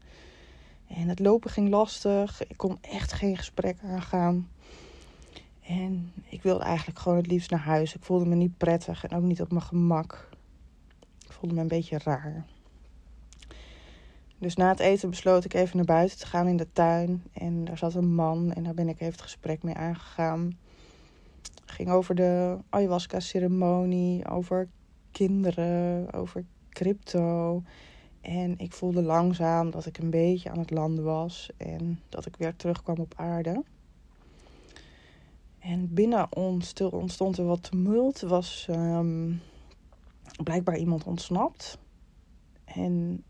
En 0.88 1.08
het 1.08 1.18
lopen 1.18 1.50
ging 1.50 1.68
lastig. 1.68 2.46
Ik 2.46 2.56
kon 2.56 2.78
echt 2.80 3.12
geen 3.12 3.36
gesprek 3.36 3.78
aangaan. 3.84 4.48
En 5.62 6.12
ik 6.28 6.42
wilde 6.42 6.64
eigenlijk 6.64 6.98
gewoon 6.98 7.18
het 7.18 7.26
liefst 7.26 7.50
naar 7.50 7.60
huis. 7.60 7.94
Ik 7.94 8.02
voelde 8.02 8.26
me 8.26 8.34
niet 8.34 8.56
prettig 8.56 9.04
en 9.04 9.16
ook 9.16 9.22
niet 9.22 9.40
op 9.40 9.50
mijn 9.50 9.62
gemak. 9.62 10.28
Ik 11.24 11.32
voelde 11.32 11.54
me 11.54 11.60
een 11.60 11.68
beetje 11.68 11.98
raar. 12.04 12.44
Dus 14.38 14.56
na 14.56 14.68
het 14.68 14.80
eten 14.80 15.10
besloot 15.10 15.44
ik 15.44 15.54
even 15.54 15.76
naar 15.76 15.86
buiten 15.86 16.18
te 16.18 16.26
gaan 16.26 16.48
in 16.48 16.56
de 16.56 16.72
tuin. 16.72 17.24
En 17.32 17.64
daar 17.64 17.78
zat 17.78 17.94
een 17.94 18.14
man 18.14 18.52
en 18.52 18.62
daar 18.62 18.74
ben 18.74 18.88
ik 18.88 19.00
even 19.00 19.12
het 19.12 19.20
gesprek 19.20 19.62
mee 19.62 19.74
aangegaan. 19.74 20.58
Het 21.60 21.70
ging 21.70 21.90
over 21.90 22.14
de 22.14 22.58
ayahuasca-ceremonie, 22.68 24.28
over 24.28 24.68
kinderen, 25.10 26.12
over 26.12 26.44
crypto. 26.70 27.62
En 28.26 28.58
ik 28.58 28.72
voelde 28.72 29.02
langzaam 29.02 29.70
dat 29.70 29.86
ik 29.86 29.98
een 29.98 30.10
beetje 30.10 30.50
aan 30.50 30.58
het 30.58 30.70
landen 30.70 31.04
was 31.04 31.50
en 31.56 32.00
dat 32.08 32.26
ik 32.26 32.36
weer 32.36 32.56
terugkwam 32.56 32.98
op 32.98 33.14
aarde. 33.16 33.64
En 35.58 35.94
binnen 35.94 36.36
ons 36.36 36.72
ontstond 36.72 37.38
er 37.38 37.44
wat 37.44 37.62
tumult. 37.62 38.20
Was 38.20 38.66
um, 38.70 39.40
blijkbaar 40.42 40.76
iemand 40.76 41.04
ontsnapt. 41.04 41.78
En 42.64 43.24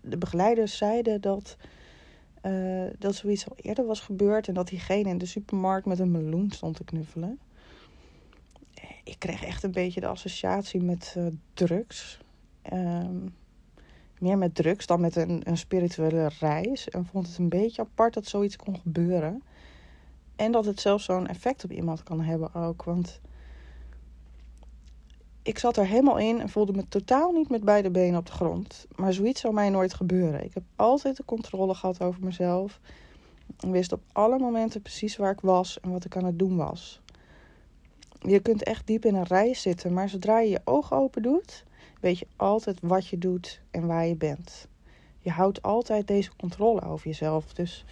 de 0.00 0.18
begeleiders 0.18 0.76
zeiden 0.76 1.20
dat, 1.20 1.56
uh, 2.42 2.90
dat 2.98 3.14
zoiets 3.14 3.48
al 3.48 3.56
eerder 3.56 3.86
was 3.86 4.00
gebeurd. 4.00 4.48
En 4.48 4.54
dat 4.54 4.68
diegene 4.68 5.08
in 5.08 5.18
de 5.18 5.26
supermarkt 5.26 5.86
met 5.86 5.98
een 5.98 6.10
meloen 6.10 6.50
stond 6.50 6.76
te 6.76 6.84
knuffelen. 6.84 7.38
Ik 9.04 9.18
kreeg 9.18 9.44
echt 9.44 9.62
een 9.62 9.72
beetje 9.72 10.00
de 10.00 10.06
associatie 10.06 10.82
met 10.82 11.14
uh, 11.18 11.26
drugs. 11.54 12.20
Um, 12.72 13.38
meer 14.20 14.38
met 14.38 14.54
drugs 14.54 14.86
dan 14.86 15.00
met 15.00 15.16
een, 15.16 15.40
een 15.44 15.58
spirituele 15.58 16.30
reis. 16.40 16.88
En 16.88 17.06
vond 17.06 17.26
het 17.26 17.38
een 17.38 17.48
beetje 17.48 17.82
apart 17.82 18.14
dat 18.14 18.26
zoiets 18.26 18.56
kon 18.56 18.78
gebeuren. 18.78 19.42
En 20.36 20.52
dat 20.52 20.64
het 20.64 20.80
zelfs 20.80 21.04
zo'n 21.04 21.26
effect 21.26 21.64
op 21.64 21.72
iemand 21.72 22.02
kan 22.02 22.20
hebben 22.20 22.54
ook. 22.54 22.82
Want 22.82 23.20
ik 25.42 25.58
zat 25.58 25.76
er 25.76 25.86
helemaal 25.86 26.18
in 26.18 26.40
en 26.40 26.48
voelde 26.48 26.72
me 26.72 26.88
totaal 26.88 27.32
niet 27.32 27.48
met 27.48 27.64
beide 27.64 27.90
benen 27.90 28.18
op 28.18 28.26
de 28.26 28.32
grond. 28.32 28.86
Maar 28.96 29.12
zoiets 29.12 29.40
zou 29.40 29.54
mij 29.54 29.70
nooit 29.70 29.94
gebeuren. 29.94 30.44
Ik 30.44 30.54
heb 30.54 30.62
altijd 30.76 31.16
de 31.16 31.24
controle 31.24 31.74
gehad 31.74 32.02
over 32.02 32.24
mezelf. 32.24 32.80
Ik 33.60 33.70
wist 33.70 33.92
op 33.92 34.02
alle 34.12 34.38
momenten 34.38 34.82
precies 34.82 35.16
waar 35.16 35.32
ik 35.32 35.40
was 35.40 35.80
en 35.80 35.90
wat 35.90 36.04
ik 36.04 36.16
aan 36.16 36.24
het 36.24 36.38
doen 36.38 36.56
was. 36.56 37.00
Je 38.18 38.40
kunt 38.40 38.62
echt 38.62 38.86
diep 38.86 39.04
in 39.04 39.14
een 39.14 39.24
reis 39.24 39.62
zitten, 39.62 39.92
maar 39.92 40.08
zodra 40.08 40.40
je 40.40 40.50
je 40.50 40.60
ogen 40.64 40.96
open 40.96 41.22
doet, 41.22 41.64
weet 42.00 42.18
je 42.18 42.26
altijd 42.36 42.78
wat 42.82 43.06
je 43.06 43.18
doet 43.18 43.60
en 43.70 43.86
waar 43.86 44.06
je 44.06 44.16
bent. 44.16 44.68
Je 45.20 45.30
houdt 45.30 45.62
altijd 45.62 46.06
deze 46.06 46.30
controle 46.36 46.82
over 46.82 47.06
jezelf. 47.06 47.52
Dus 47.52 47.84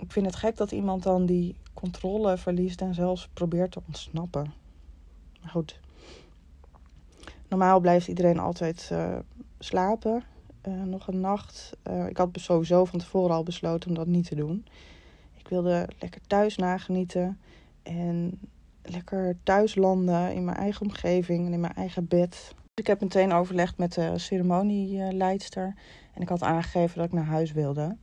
ik 0.00 0.12
vind 0.12 0.26
het 0.26 0.36
gek 0.36 0.56
dat 0.56 0.72
iemand 0.72 1.02
dan 1.02 1.26
die 1.26 1.56
controle 1.74 2.38
verliest 2.38 2.80
en 2.80 2.94
zelfs 2.94 3.28
probeert 3.28 3.72
te 3.72 3.80
ontsnappen. 3.86 4.52
Maar 5.40 5.50
goed. 5.50 5.80
Normaal 7.48 7.80
blijft 7.80 8.08
iedereen 8.08 8.38
altijd 8.38 8.88
uh, 8.92 9.18
slapen. 9.58 10.22
Uh, 10.68 10.82
nog 10.82 11.08
een 11.08 11.20
nacht. 11.20 11.76
Uh, 11.90 12.06
ik 12.06 12.16
had 12.16 12.28
sowieso 12.32 12.84
van 12.84 12.98
tevoren 12.98 13.34
al 13.34 13.42
besloten 13.42 13.88
om 13.88 13.94
dat 13.94 14.06
niet 14.06 14.28
te 14.28 14.34
doen. 14.34 14.66
Ik 15.36 15.48
wilde 15.48 15.88
lekker 15.98 16.20
thuis 16.26 16.56
nagenieten. 16.56 17.40
En 17.82 18.40
lekker 18.82 19.36
thuis 19.42 19.74
landen 19.74 20.34
in 20.34 20.44
mijn 20.44 20.56
eigen 20.56 20.86
omgeving 20.86 21.46
en 21.46 21.52
in 21.52 21.60
mijn 21.60 21.74
eigen 21.74 22.08
bed. 22.08 22.54
Ik 22.78 22.86
heb 22.86 23.00
meteen 23.00 23.32
overlegd 23.32 23.78
met 23.78 23.92
de 23.92 24.18
ceremonieleidster. 24.18 25.74
En 26.14 26.22
ik 26.22 26.28
had 26.28 26.42
aangegeven 26.42 26.96
dat 26.96 27.06
ik 27.06 27.12
naar 27.12 27.24
huis 27.24 27.52
wilde. 27.52 27.96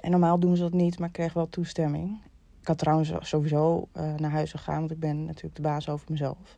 En 0.00 0.10
normaal 0.10 0.38
doen 0.38 0.56
ze 0.56 0.62
dat 0.62 0.72
niet, 0.72 0.98
maar 0.98 1.08
ik 1.08 1.14
kreeg 1.14 1.32
wel 1.32 1.48
toestemming. 1.48 2.20
Ik 2.60 2.66
had 2.66 2.78
trouwens 2.78 3.12
sowieso 3.20 3.88
uh, 3.96 4.14
naar 4.14 4.30
huis 4.30 4.50
gegaan, 4.50 4.78
want 4.78 4.90
ik 4.90 5.00
ben 5.00 5.24
natuurlijk 5.24 5.54
de 5.54 5.62
baas 5.62 5.88
over 5.88 6.06
mezelf. 6.10 6.56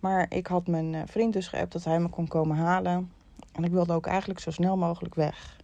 Maar 0.00 0.26
ik 0.28 0.46
had 0.46 0.66
mijn 0.66 0.94
eh, 0.94 1.02
vriend 1.06 1.32
dus 1.32 1.48
geappt 1.48 1.72
dat 1.72 1.84
hij 1.84 2.00
me 2.00 2.08
kon 2.08 2.28
komen 2.28 2.56
halen. 2.56 3.12
En 3.52 3.64
ik 3.64 3.70
wilde 3.70 3.92
ook 3.92 4.06
eigenlijk 4.06 4.40
zo 4.40 4.50
snel 4.50 4.76
mogelijk 4.76 5.14
weg. 5.14 5.56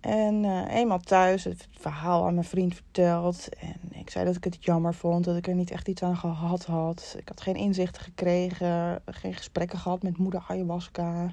En 0.00 0.44
uh, 0.44 0.74
eenmaal 0.74 0.98
thuis 0.98 1.44
het 1.44 1.68
verhaal 1.70 2.26
aan 2.26 2.34
mijn 2.34 2.46
vriend 2.46 2.74
verteld. 2.74 3.48
En 3.48 3.80
ik 3.90 4.10
zei 4.10 4.24
dat 4.24 4.36
ik 4.36 4.44
het 4.44 4.64
jammer 4.64 4.94
vond, 4.94 5.24
dat 5.24 5.36
ik 5.36 5.46
er 5.46 5.54
niet 5.54 5.70
echt 5.70 5.88
iets 5.88 6.02
aan 6.02 6.16
gehad 6.16 6.64
had. 6.64 7.14
Ik 7.18 7.28
had 7.28 7.40
geen 7.40 7.54
inzichten 7.54 8.02
gekregen, 8.02 9.02
geen 9.06 9.34
gesprekken 9.34 9.78
gehad 9.78 10.02
met 10.02 10.18
moeder 10.18 10.44
ayahuasca. 10.48 11.32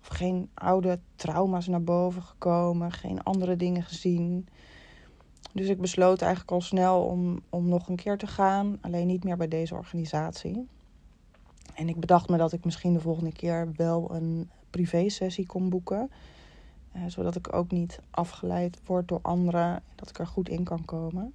Of 0.00 0.08
geen 0.08 0.50
oude 0.54 0.98
trauma's 1.16 1.66
naar 1.66 1.82
boven 1.82 2.22
gekomen, 2.22 2.92
geen 2.92 3.22
andere 3.22 3.56
dingen 3.56 3.82
gezien. 3.82 4.48
Dus 5.52 5.68
ik 5.68 5.80
besloot 5.80 6.20
eigenlijk 6.20 6.52
al 6.52 6.60
snel 6.60 7.02
om, 7.02 7.40
om 7.48 7.68
nog 7.68 7.88
een 7.88 7.96
keer 7.96 8.18
te 8.18 8.26
gaan, 8.26 8.78
alleen 8.80 9.06
niet 9.06 9.24
meer 9.24 9.36
bij 9.36 9.48
deze 9.48 9.74
organisatie. 9.74 10.66
En 11.74 11.88
ik 11.88 12.00
bedacht 12.00 12.28
me 12.28 12.36
dat 12.36 12.52
ik 12.52 12.64
misschien 12.64 12.92
de 12.92 13.00
volgende 13.00 13.32
keer 13.32 13.72
wel 13.76 14.14
een 14.14 14.50
privé-sessie 14.70 15.46
kon 15.46 15.68
boeken. 15.68 16.10
Eh, 16.92 17.02
zodat 17.06 17.36
ik 17.36 17.54
ook 17.54 17.70
niet 17.70 18.00
afgeleid 18.10 18.78
word 18.86 19.08
door 19.08 19.18
anderen. 19.22 19.74
En 19.74 19.82
dat 19.94 20.08
ik 20.08 20.18
er 20.18 20.26
goed 20.26 20.48
in 20.48 20.64
kan 20.64 20.84
komen. 20.84 21.32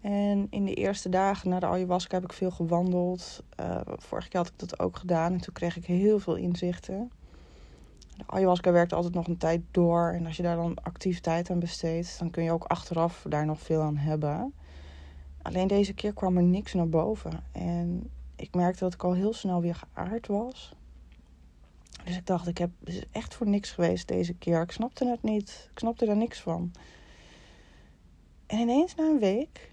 En 0.00 0.46
in 0.50 0.64
de 0.64 0.74
eerste 0.74 1.08
dagen 1.08 1.48
na 1.48 1.60
de 1.60 1.66
ayahuasca 1.66 2.14
heb 2.14 2.24
ik 2.24 2.32
veel 2.32 2.50
gewandeld. 2.50 3.42
Uh, 3.60 3.80
vorige 3.84 4.28
keer 4.28 4.40
had 4.40 4.48
ik 4.48 4.58
dat 4.58 4.78
ook 4.78 4.96
gedaan 4.96 5.32
en 5.32 5.40
toen 5.40 5.54
kreeg 5.54 5.76
ik 5.76 5.84
heel 5.84 6.18
veel 6.18 6.36
inzichten. 6.36 7.10
De 8.16 8.24
ayahuasca 8.26 8.72
werkt 8.72 8.92
altijd 8.92 9.14
nog 9.14 9.26
een 9.26 9.36
tijd 9.36 9.60
door. 9.70 10.12
En 10.14 10.26
als 10.26 10.36
je 10.36 10.42
daar 10.42 10.56
dan 10.56 10.76
actief 10.82 11.20
tijd 11.20 11.50
aan 11.50 11.58
besteedt, 11.58 12.18
dan 12.18 12.30
kun 12.30 12.42
je 12.42 12.52
ook 12.52 12.64
achteraf 12.64 13.24
daar 13.28 13.46
nog 13.46 13.60
veel 13.60 13.82
aan 13.82 13.96
hebben. 13.96 14.54
Alleen 15.42 15.66
deze 15.66 15.94
keer 15.94 16.12
kwam 16.12 16.36
er 16.36 16.42
niks 16.42 16.74
naar 16.74 16.88
boven. 16.88 17.44
En 17.52 18.10
ik 18.36 18.54
merkte 18.54 18.84
dat 18.84 18.94
ik 18.94 19.04
al 19.04 19.14
heel 19.14 19.32
snel 19.32 19.60
weer 19.60 19.74
geaard 19.74 20.26
was. 20.26 20.74
Dus 22.04 22.16
ik 22.16 22.26
dacht, 22.26 22.46
ik 22.46 22.58
heb, 22.58 22.70
echt 23.10 23.34
voor 23.34 23.48
niks 23.48 23.70
geweest 23.70 24.08
deze 24.08 24.34
keer. 24.34 24.62
Ik 24.62 24.70
snapte 24.70 25.06
het 25.06 25.22
niet. 25.22 25.68
Ik 25.70 25.78
snapte 25.78 26.06
er 26.06 26.16
niks 26.16 26.40
van. 26.40 26.72
En 28.46 28.58
ineens 28.58 28.94
na 28.94 29.04
een 29.04 29.18
week 29.18 29.72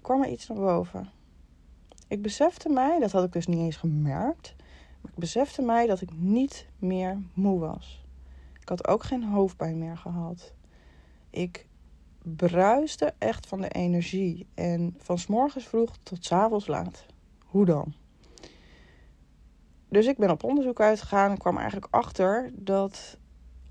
kwam 0.00 0.22
er 0.22 0.30
iets 0.30 0.46
naar 0.46 0.58
boven. 0.58 1.10
Ik 2.08 2.22
besefte 2.22 2.68
mij, 2.68 2.98
dat 2.98 3.12
had 3.12 3.24
ik 3.24 3.32
dus 3.32 3.46
niet 3.46 3.58
eens 3.58 3.76
gemerkt, 3.76 4.54
maar 5.00 5.12
ik 5.12 5.18
besefte 5.18 5.62
mij 5.62 5.86
dat 5.86 6.00
ik 6.00 6.10
niet 6.12 6.66
meer 6.78 7.22
moe 7.34 7.58
was. 7.58 8.04
Ik 8.60 8.68
had 8.68 8.88
ook 8.88 9.02
geen 9.02 9.24
hoofdpijn 9.24 9.78
meer 9.78 9.96
gehad. 9.96 10.52
Ik 11.30 11.66
bruiste 12.22 13.14
echt 13.18 13.46
van 13.46 13.60
de 13.60 13.68
energie 13.68 14.46
en 14.54 14.94
van 14.98 15.18
s 15.18 15.26
morgens 15.26 15.66
vroeg 15.66 15.96
tot 16.02 16.24
s 16.24 16.32
avonds 16.32 16.66
laat. 16.66 17.06
Hoe 17.44 17.64
dan? 17.64 17.94
Dus 19.88 20.06
ik 20.06 20.16
ben 20.16 20.30
op 20.30 20.44
onderzoek 20.44 20.80
uitgegaan 20.80 21.30
en 21.30 21.38
kwam 21.38 21.56
eigenlijk 21.56 21.86
achter 21.90 22.50
dat 22.54 23.18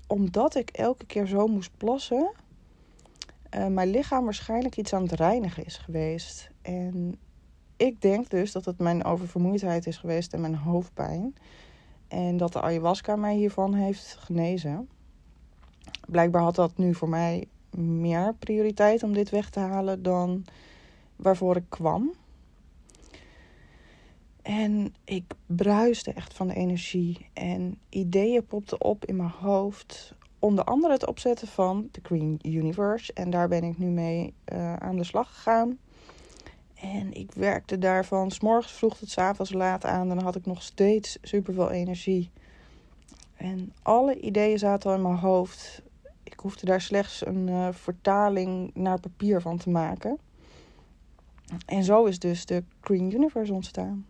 omdat 0.06 0.54
ik 0.54 0.70
elke 0.70 1.06
keer 1.06 1.26
zo 1.26 1.46
moest 1.46 1.70
plassen, 1.76 2.32
uh, 3.56 3.66
mijn 3.66 3.90
lichaam 3.90 4.24
waarschijnlijk 4.24 4.76
iets 4.76 4.92
aan 4.92 5.02
het 5.02 5.12
reinigen 5.12 5.64
is 5.64 5.76
geweest. 5.76 6.50
En 6.62 7.18
ik 7.76 8.00
denk 8.00 8.30
dus 8.30 8.52
dat 8.52 8.64
het 8.64 8.78
mijn 8.78 9.04
oververmoeidheid 9.04 9.86
is 9.86 9.96
geweest 9.96 10.32
en 10.32 10.40
mijn 10.40 10.54
hoofdpijn. 10.54 11.34
En 12.08 12.36
dat 12.36 12.52
de 12.52 12.60
ayahuasca 12.60 13.16
mij 13.16 13.34
hiervan 13.34 13.74
heeft 13.74 14.16
genezen. 14.20 14.88
Blijkbaar 16.06 16.42
had 16.42 16.54
dat 16.54 16.76
nu 16.76 16.94
voor 16.94 17.08
mij 17.08 17.48
meer 17.76 18.34
prioriteit 18.38 19.02
om 19.02 19.12
dit 19.12 19.30
weg 19.30 19.50
te 19.50 19.60
halen 19.60 20.02
dan 20.02 20.44
waarvoor 21.16 21.56
ik 21.56 21.64
kwam. 21.68 22.12
En 24.46 24.94
ik 25.04 25.24
bruiste 25.46 26.12
echt 26.12 26.34
van 26.34 26.48
de 26.48 26.54
energie. 26.54 27.26
En 27.32 27.78
ideeën 27.88 28.46
popten 28.46 28.84
op 28.84 29.04
in 29.04 29.16
mijn 29.16 29.32
hoofd. 29.40 30.14
Onder 30.38 30.64
andere 30.64 30.92
het 30.92 31.06
opzetten 31.06 31.48
van 31.48 31.88
de 31.92 32.00
Green 32.02 32.38
Universe. 32.42 33.12
En 33.12 33.30
daar 33.30 33.48
ben 33.48 33.64
ik 33.64 33.78
nu 33.78 33.86
mee 33.86 34.34
uh, 34.52 34.74
aan 34.74 34.96
de 34.96 35.04
slag 35.04 35.34
gegaan. 35.34 35.78
En 36.74 37.12
ik 37.12 37.32
werkte 37.32 37.78
daarvan 37.78 38.30
s 38.30 38.40
morgens 38.40 38.72
vroeg 38.72 38.96
tot 38.96 39.10
s 39.10 39.18
avonds 39.18 39.52
laat 39.52 39.84
aan. 39.84 40.08
Dan 40.08 40.22
had 40.22 40.36
ik 40.36 40.46
nog 40.46 40.62
steeds 40.62 41.18
superveel 41.22 41.70
energie. 41.70 42.30
En 43.36 43.72
alle 43.82 44.20
ideeën 44.20 44.58
zaten 44.58 44.90
al 44.90 44.96
in 44.96 45.02
mijn 45.02 45.16
hoofd. 45.16 45.82
Ik 46.22 46.40
hoefde 46.40 46.66
daar 46.66 46.80
slechts 46.80 47.26
een 47.26 47.48
uh, 47.48 47.68
vertaling 47.72 48.70
naar 48.74 49.00
papier 49.00 49.40
van 49.40 49.58
te 49.58 49.70
maken. 49.70 50.18
En 51.66 51.84
zo 51.84 52.04
is 52.04 52.18
dus 52.18 52.46
de 52.46 52.64
Green 52.80 53.14
Universe 53.14 53.52
ontstaan. 53.52 54.06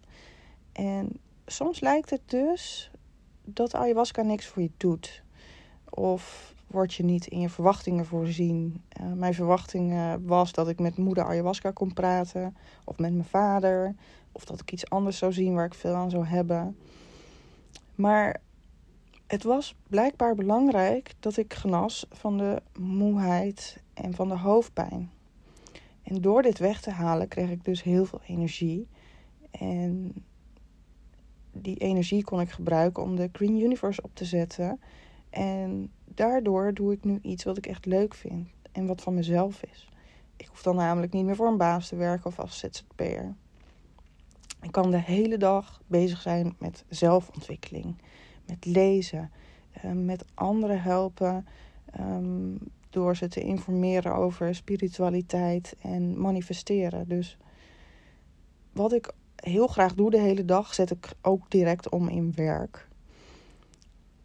En 0.77 1.21
soms 1.47 1.81
lijkt 1.81 2.11
het 2.11 2.21
dus 2.27 2.91
dat 3.45 3.75
ayahuasca 3.75 4.23
niks 4.23 4.47
voor 4.47 4.63
je 4.63 4.71
doet. 4.77 5.23
Of 5.91 6.55
word 6.67 6.95
je 6.95 7.05
niet 7.05 7.27
in 7.27 7.41
je 7.41 7.49
verwachtingen 7.49 8.07
voorzien. 8.07 8.83
Uh, 9.01 9.13
mijn 9.13 9.35
verwachting 9.35 10.17
was 10.25 10.53
dat 10.53 10.69
ik 10.69 10.79
met 10.79 10.97
moeder 10.97 11.25
ayahuasca 11.25 11.71
kon 11.71 11.93
praten. 11.93 12.57
Of 12.85 12.99
met 12.99 13.13
mijn 13.13 13.25
vader. 13.25 13.95
Of 14.33 14.45
dat 14.45 14.61
ik 14.61 14.73
iets 14.73 14.91
anders 14.91 15.19
zou 15.19 15.33
zien 15.33 15.55
waar 15.55 15.67
ik 15.67 15.75
veel 15.75 15.95
aan 15.95 16.11
zou 16.11 16.27
hebben. 16.27 16.77
Maar 17.95 18.41
het 19.27 19.43
was 19.43 19.75
blijkbaar 19.89 20.35
belangrijk 20.35 21.15
dat 21.21 21.37
ik 21.37 21.55
genas 21.55 22.07
van 22.11 22.39
de 22.39 22.63
moeheid 22.79 23.83
en 23.95 24.15
van 24.15 24.29
de 24.29 24.39
hoofdpijn. 24.39 25.11
En 26.03 26.21
door 26.21 26.43
dit 26.43 26.59
weg 26.59 26.81
te 26.81 26.91
halen 26.91 27.29
kreeg 27.29 27.51
ik 27.51 27.65
dus 27.65 27.83
heel 27.83 28.05
veel 28.05 28.21
energie. 28.27 28.89
En 29.51 30.15
die 31.63 31.77
energie 31.77 32.25
kon 32.25 32.41
ik 32.41 32.51
gebruiken 32.51 33.03
om 33.03 33.17
de 33.17 33.29
Green 33.33 33.61
Universe 33.61 34.03
op 34.03 34.11
te 34.15 34.25
zetten. 34.25 34.81
En 35.31 35.91
daardoor 36.05 36.75
doe 36.75 36.93
ik 36.93 37.05
nu 37.05 37.19
iets 37.23 37.45
wat 37.45 37.57
ik 37.57 37.67
echt 37.67 37.87
leuk 37.87 38.15
vind 38.15 38.49
en 38.73 38.87
wat 38.87 39.03
van 39.03 39.15
mezelf 39.15 39.63
is. 39.63 39.89
Ik 40.37 40.47
hoef 40.47 40.63
dan 40.63 40.77
namelijk 40.77 41.13
niet 41.13 41.25
meer 41.25 41.37
voor 41.37 41.49
een 41.49 41.57
baas 41.57 41.89
te 41.89 41.97
werken 41.97 42.27
of 42.27 42.39
als 42.39 42.59
ZZP'er. 42.59 43.35
Ik 44.63 44.73
kan 44.73 44.91
de 44.91 45.01
hele 45.01 45.37
dag 45.37 45.81
bezig 45.87 46.21
zijn 46.21 46.55
met 46.59 46.85
zelfontwikkeling, 46.89 47.97
met 48.47 48.65
lezen, 48.65 49.31
eh, 49.73 49.93
met 49.93 50.25
anderen 50.35 50.83
helpen 50.83 51.47
ehm, 51.91 52.55
door 52.91 53.17
ze 53.17 53.29
te 53.29 53.41
informeren 53.41 54.15
over 54.15 54.55
spiritualiteit 54.55 55.77
en 55.81 56.21
manifesteren. 56.21 57.09
Dus 57.09 57.37
wat 58.73 58.93
ik 58.93 59.13
heel 59.37 59.67
graag 59.67 59.95
doe 59.95 60.11
de 60.11 60.21
hele 60.21 60.45
dag, 60.45 60.75
zet 60.75 60.91
ik 60.91 61.13
ook 61.23 61.51
direct 61.51 61.89
om 61.89 62.09
in 62.09 62.33
werk. 62.35 62.89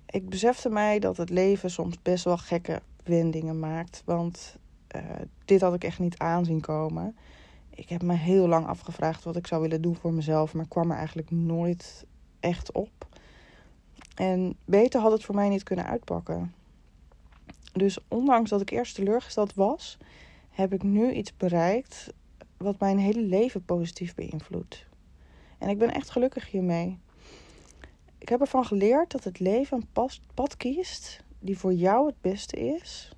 Ik 0.05 0.29
besefte 0.29 0.69
mij 0.69 0.99
dat 0.99 1.17
het 1.17 1.29
leven 1.29 1.71
soms 1.71 2.01
best 2.01 2.23
wel 2.23 2.37
gekke 2.37 2.81
wendingen 3.03 3.59
maakt. 3.59 4.01
Want 4.05 4.57
uh, 4.95 5.01
dit 5.45 5.61
had 5.61 5.73
ik 5.73 5.83
echt 5.83 5.99
niet 5.99 6.17
aanzien 6.17 6.61
komen. 6.61 7.15
Ik 7.69 7.89
heb 7.89 8.01
me 8.01 8.13
heel 8.13 8.47
lang 8.47 8.67
afgevraagd 8.67 9.23
wat 9.23 9.35
ik 9.35 9.47
zou 9.47 9.61
willen 9.61 9.81
doen 9.81 9.95
voor 9.95 10.13
mezelf, 10.13 10.53
maar 10.53 10.67
kwam 10.67 10.91
er 10.91 10.97
eigenlijk 10.97 11.31
nooit 11.31 12.05
echt 12.39 12.71
op. 12.71 13.07
En 14.15 14.55
beter 14.65 15.01
had 15.01 15.11
het 15.11 15.23
voor 15.23 15.35
mij 15.35 15.49
niet 15.49 15.63
kunnen 15.63 15.85
uitpakken. 15.85 16.53
Dus 17.73 17.97
ondanks 18.07 18.49
dat 18.49 18.61
ik 18.61 18.69
eerst 18.69 18.95
teleurgesteld 18.95 19.53
was, 19.53 19.97
heb 20.49 20.73
ik 20.73 20.83
nu 20.83 21.11
iets 21.11 21.37
bereikt 21.37 22.13
wat 22.57 22.79
mijn 22.79 22.97
hele 22.97 23.21
leven 23.21 23.65
positief 23.65 24.15
beïnvloedt. 24.15 24.89
En 25.61 25.69
ik 25.69 25.77
ben 25.77 25.93
echt 25.93 26.09
gelukkig 26.09 26.51
hiermee. 26.51 26.99
Ik 28.17 28.29
heb 28.29 28.39
ervan 28.39 28.65
geleerd 28.65 29.11
dat 29.11 29.23
het 29.23 29.39
leven 29.39 29.77
een 29.77 30.09
pad 30.33 30.57
kiest 30.57 31.23
die 31.39 31.57
voor 31.57 31.73
jou 31.73 32.07
het 32.07 32.21
beste 32.21 32.57
is. 32.57 33.15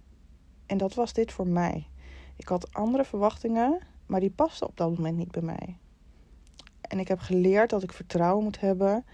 En 0.66 0.78
dat 0.78 0.94
was 0.94 1.14
dit 1.14 1.32
voor 1.32 1.48
mij. 1.48 1.88
Ik 2.36 2.48
had 2.48 2.74
andere 2.74 3.04
verwachtingen, 3.04 3.80
maar 4.06 4.20
die 4.20 4.32
pasten 4.32 4.68
op 4.68 4.78
dat 4.78 4.90
moment 4.90 5.18
niet 5.18 5.32
bij 5.32 5.42
mij. 5.42 5.78
En 6.82 7.00
ik 7.00 7.08
heb 7.08 7.20
geleerd 7.20 7.70
dat 7.70 7.84
ik 7.84 7.92
vertrouwen 7.92 8.44
moet 8.44 8.60
hebben 8.60 9.06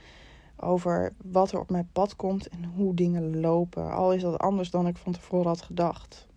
over 0.56 1.14
wat 1.24 1.52
er 1.52 1.60
op 1.60 1.70
mijn 1.70 1.90
pad 1.92 2.16
komt 2.16 2.48
en 2.48 2.64
hoe 2.64 2.94
dingen 2.94 3.40
lopen. 3.40 3.92
Al 3.92 4.14
is 4.14 4.22
dat 4.22 4.40
anders 4.40 4.72
dan 4.72 4.88
ik 4.88 4.98
van 4.98 5.14
tevoren 5.14 5.48
had 5.48 5.62
gedacht. 5.62 6.28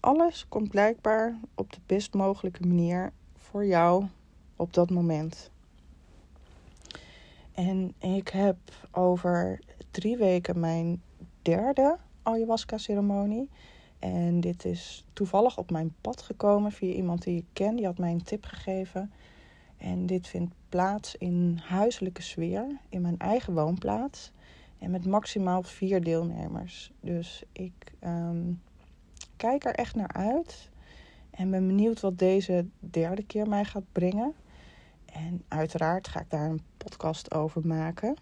Alles 0.00 0.48
komt 0.48 0.70
blijkbaar 0.70 1.40
op 1.54 1.72
de 1.72 1.80
best 1.86 2.14
mogelijke 2.14 2.66
manier 2.66 3.12
voor 3.36 3.66
jou 3.66 4.06
op 4.56 4.74
dat 4.74 4.90
moment. 4.90 5.49
En 7.68 7.94
ik 7.98 8.28
heb 8.28 8.56
over 8.90 9.60
drie 9.90 10.16
weken 10.16 10.60
mijn 10.60 11.02
derde 11.42 11.96
ayahuasca-ceremonie. 12.22 13.48
En 13.98 14.40
dit 14.40 14.64
is 14.64 15.04
toevallig 15.12 15.58
op 15.58 15.70
mijn 15.70 15.94
pad 16.00 16.22
gekomen 16.22 16.72
via 16.72 16.94
iemand 16.94 17.22
die 17.22 17.36
ik 17.36 17.44
ken. 17.52 17.76
Die 17.76 17.86
had 17.86 17.98
mij 17.98 18.12
een 18.12 18.22
tip 18.22 18.44
gegeven. 18.44 19.12
En 19.76 20.06
dit 20.06 20.26
vindt 20.26 20.54
plaats 20.68 21.16
in 21.16 21.60
huiselijke 21.62 22.22
sfeer, 22.22 22.78
in 22.88 23.00
mijn 23.00 23.18
eigen 23.18 23.54
woonplaats. 23.54 24.32
En 24.78 24.90
met 24.90 25.06
maximaal 25.06 25.62
vier 25.62 26.02
deelnemers. 26.04 26.92
Dus 27.00 27.42
ik 27.52 27.92
ehm, 27.98 28.52
kijk 29.36 29.64
er 29.64 29.74
echt 29.74 29.94
naar 29.94 30.12
uit. 30.12 30.70
En 31.30 31.50
ben 31.50 31.66
benieuwd 31.66 32.00
wat 32.00 32.18
deze 32.18 32.66
derde 32.78 33.22
keer 33.22 33.48
mij 33.48 33.64
gaat 33.64 33.92
brengen. 33.92 34.34
En 35.12 35.44
uiteraard 35.48 36.08
ga 36.08 36.20
ik 36.20 36.30
daar 36.30 36.50
een 36.50 36.62
podcast 36.76 37.34
over 37.34 37.66
maken. 37.66 38.16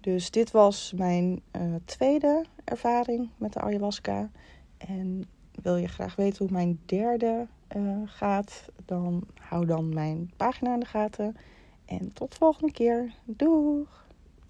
Dus 0.00 0.30
dit 0.30 0.50
was 0.50 0.92
mijn 0.96 1.42
uh, 1.56 1.74
tweede 1.84 2.44
ervaring 2.64 3.30
met 3.36 3.52
de 3.52 3.60
ayahuasca. 3.60 4.30
En 4.76 5.24
wil 5.62 5.76
je 5.76 5.88
graag 5.88 6.16
weten 6.16 6.44
hoe 6.44 6.52
mijn 6.52 6.80
derde 6.86 7.46
uh, 7.76 7.96
gaat, 8.04 8.68
dan 8.84 9.26
hou 9.40 9.66
dan 9.66 9.94
mijn 9.94 10.32
pagina 10.36 10.72
in 10.72 10.80
de 10.80 10.86
gaten. 10.86 11.36
En 11.84 12.12
tot 12.12 12.30
de 12.30 12.36
volgende 12.36 12.72
keer. 12.72 13.14
Doeg! 13.24 14.06